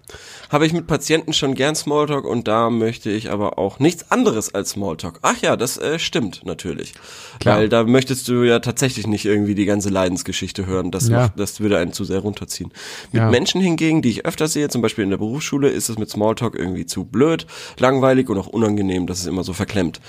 [0.50, 4.54] habe ich mit Patienten schon gern Smalltalk und da möchte ich aber auch nichts anderes
[4.56, 5.20] als Smalltalk.
[5.24, 6.94] Ach ja, das äh, stimmt natürlich.
[7.40, 7.58] Klar.
[7.58, 10.90] Weil da möchtest du ja tatsächlich nicht irgendwie die ganze Leidensgeschichte hören.
[10.92, 11.24] Das, Ja.
[11.24, 12.62] macht, das würde einen zu sehr runterziehen.
[13.11, 13.30] Mit Ja.
[13.30, 16.55] Menschen hingegen, die ich öfter sehe, zum Beispiel in der Berufsschule, ist es mit Smalltalk
[16.55, 17.45] irgendwie zu blöd,
[17.80, 19.07] langweilig und auch unangenehm.
[19.07, 19.99] Das ist immer so verklemmt.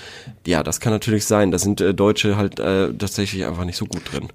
[0.45, 1.51] Ja, das kann natürlich sein.
[1.51, 4.29] Da sind äh, Deutsche halt äh, tatsächlich einfach nicht so gut drin.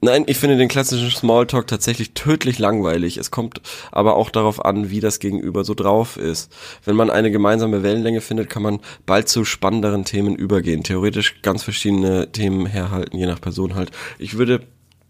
[0.00, 3.16] Nein, ich finde den klassischen Smalltalk tatsächlich tödlich langweilig.
[3.16, 3.60] Es kommt
[3.90, 6.52] aber auch darauf an, wie das Gegenüber so drauf ist.
[6.84, 10.84] Wenn man eine gemeinsame Wellenlänge findet, kann man bald zu spannenderen Themen übergehen.
[10.84, 13.90] Theoretisch ganz verschiedene Themen herhalten, je nach Person halt.
[14.20, 14.60] Ich würde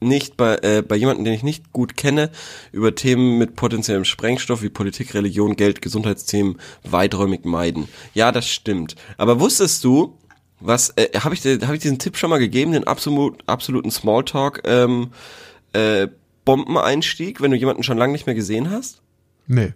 [0.01, 2.31] nicht bei, äh, bei jemandem, den ich nicht gut kenne,
[2.73, 7.89] über Themen mit potenziellem Sprengstoff wie Politik, Religion, Geld, Gesundheitsthemen weiträumig meiden.
[8.15, 8.95] Ja, das stimmt.
[9.17, 10.17] Aber wusstest du,
[10.61, 14.63] was, äh, habe ich, hab ich diesen Tipp schon mal gegeben, den absolut, absoluten Smalltalk,
[14.65, 15.11] ähm,
[15.73, 16.09] äh,
[16.45, 19.03] Bombeneinstieg, wenn du jemanden schon lange nicht mehr gesehen hast?
[19.47, 19.75] Nee.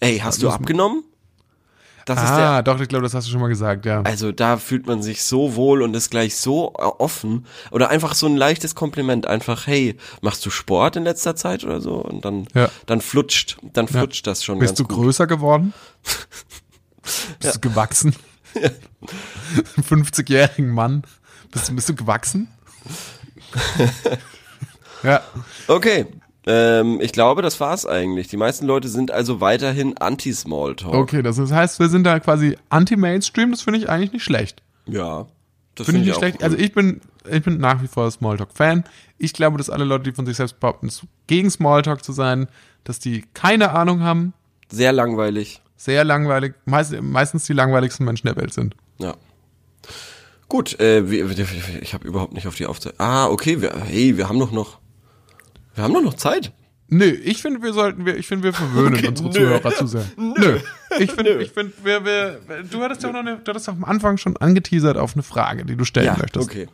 [0.00, 1.04] Ey, hast du los- abgenommen?
[2.04, 4.02] Das ist Ah, der, doch, ich glaube, das hast du schon mal gesagt, ja.
[4.02, 7.46] also da fühlt man sich so wohl und ist gleich so äh, offen.
[7.70, 9.26] Oder einfach so ein leichtes Kompliment.
[9.26, 11.94] Einfach, hey, machst du Sport in letzter Zeit oder so?
[11.96, 12.70] Und dann, Ja.
[12.86, 13.92] dann flutscht, dann Ja.
[14.00, 14.96] flutscht das schon Bist du gut.
[14.96, 15.72] größer geworden?
[17.40, 18.14] Bist du gewachsen?
[19.88, 21.02] 50-jährigen Mann.
[21.50, 22.48] Bist, bist du gewachsen?
[25.02, 25.20] ja.
[25.68, 26.06] Okay.
[26.46, 28.26] Ähm, ich glaube, das war's eigentlich.
[28.28, 30.92] Die meisten Leute sind also weiterhin anti-Smalltalk.
[30.94, 33.50] Okay, das heißt, wir sind da quasi anti-Mainstream.
[33.52, 34.62] Das finde ich eigentlich nicht schlecht.
[34.86, 35.26] Ja.
[35.74, 36.38] Das Finde ich nicht schlecht.
[36.40, 36.44] cool.
[36.44, 38.84] Also ich bin, ich bin nach wie vor Smalltalk-Fan.
[39.18, 40.90] Ich glaube, dass alle Leute, die von sich selbst behaupten,
[41.28, 42.48] gegen Smalltalk zu sein,
[42.84, 44.34] dass die keine Ahnung haben,
[44.68, 45.62] Sehr langweilig.
[45.76, 48.74] sehr langweilig, meist, meistens die langweiligsten Menschen der Welt sind.
[48.98, 49.14] Ja.
[50.48, 53.00] Gut, äh, ich habe überhaupt nicht auf die Aufzeichnung.
[53.00, 54.78] Ah, okay, wir, hey, wir haben doch noch,
[55.74, 56.52] wir haben doch noch Zeit.
[56.88, 59.34] Nö, ich finde, wir sollten, wir, ich finde, wir verwöhnen Okay, unsere nö.
[59.34, 60.04] Zuhörer zu sehr.
[60.18, 60.58] Nö.
[60.98, 61.40] Ich finde, Nö.
[61.42, 64.36] ich finde, wir, wir, du hattest ja auch noch eine, du hattest am Anfang schon
[64.36, 66.46] angeteasert auf eine Frage, die du stellen möchtest.
[66.46, 66.68] okay.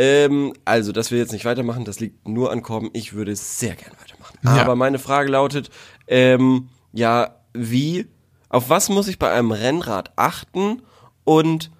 [0.00, 2.90] Ähm, also, dass wir jetzt nicht weitermachen, das liegt nur an Korben.
[2.92, 4.38] Ich würde sehr gern weitermachen.
[4.44, 4.62] Ja.
[4.62, 5.70] Aber meine Frage lautet,
[6.06, 8.06] ähm, ja, wie,
[8.48, 10.82] auf was muss ich bei einem Rennrad achten
[11.24, 11.72] und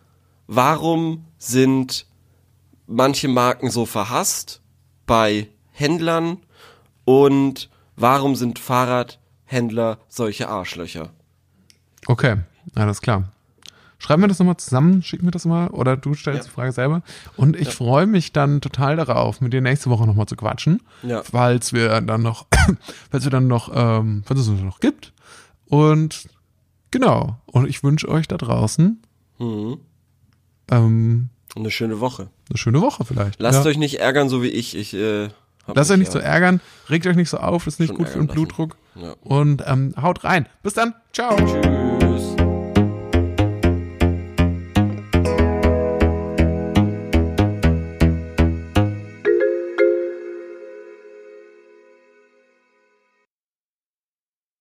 [0.49, 2.07] warum sind
[2.89, 4.63] manche Marken so verhasst
[5.07, 6.39] bei Händlern
[7.09, 11.11] und warum sind Fahrradhändler solche Arschlöcher?
[12.07, 12.37] Okay,
[12.75, 13.33] alles klar.
[13.99, 17.03] Schreiben wir das nochmal zusammen, schicken wir das mal oder du stellst die Frage selber.
[17.37, 21.23] Und ich freue mich dann total darauf, mit dir nächste Woche nochmal zu quatschen, Ja.
[21.23, 22.47] falls wir dann noch,
[23.11, 25.13] falls wir dann noch, ähm, falls es uns noch gibt.
[25.67, 26.29] Und
[26.91, 27.39] genau.
[27.47, 29.03] Und ich wünsche euch da draußen
[29.39, 29.79] Mhm.
[30.71, 32.29] ähm, Eine schöne Woche.
[32.51, 33.41] eine schöne Woche vielleicht.
[33.41, 33.71] Lasst Ja.
[33.71, 34.77] euch nicht ärgern, so wie ich.
[34.77, 35.29] Ich äh,
[35.69, 36.61] hab Lasst euch nicht so ja- ärgern,
[36.91, 38.27] regt euch nicht so auf, ist nicht Schon gut für den.
[38.27, 38.77] Blutdruck.
[38.97, 39.15] Ja.
[39.23, 40.47] Und ähm, haut rein.
[40.63, 40.95] Bis dann.
[41.13, 41.37] Ciao.
[41.37, 41.98] Tschüss.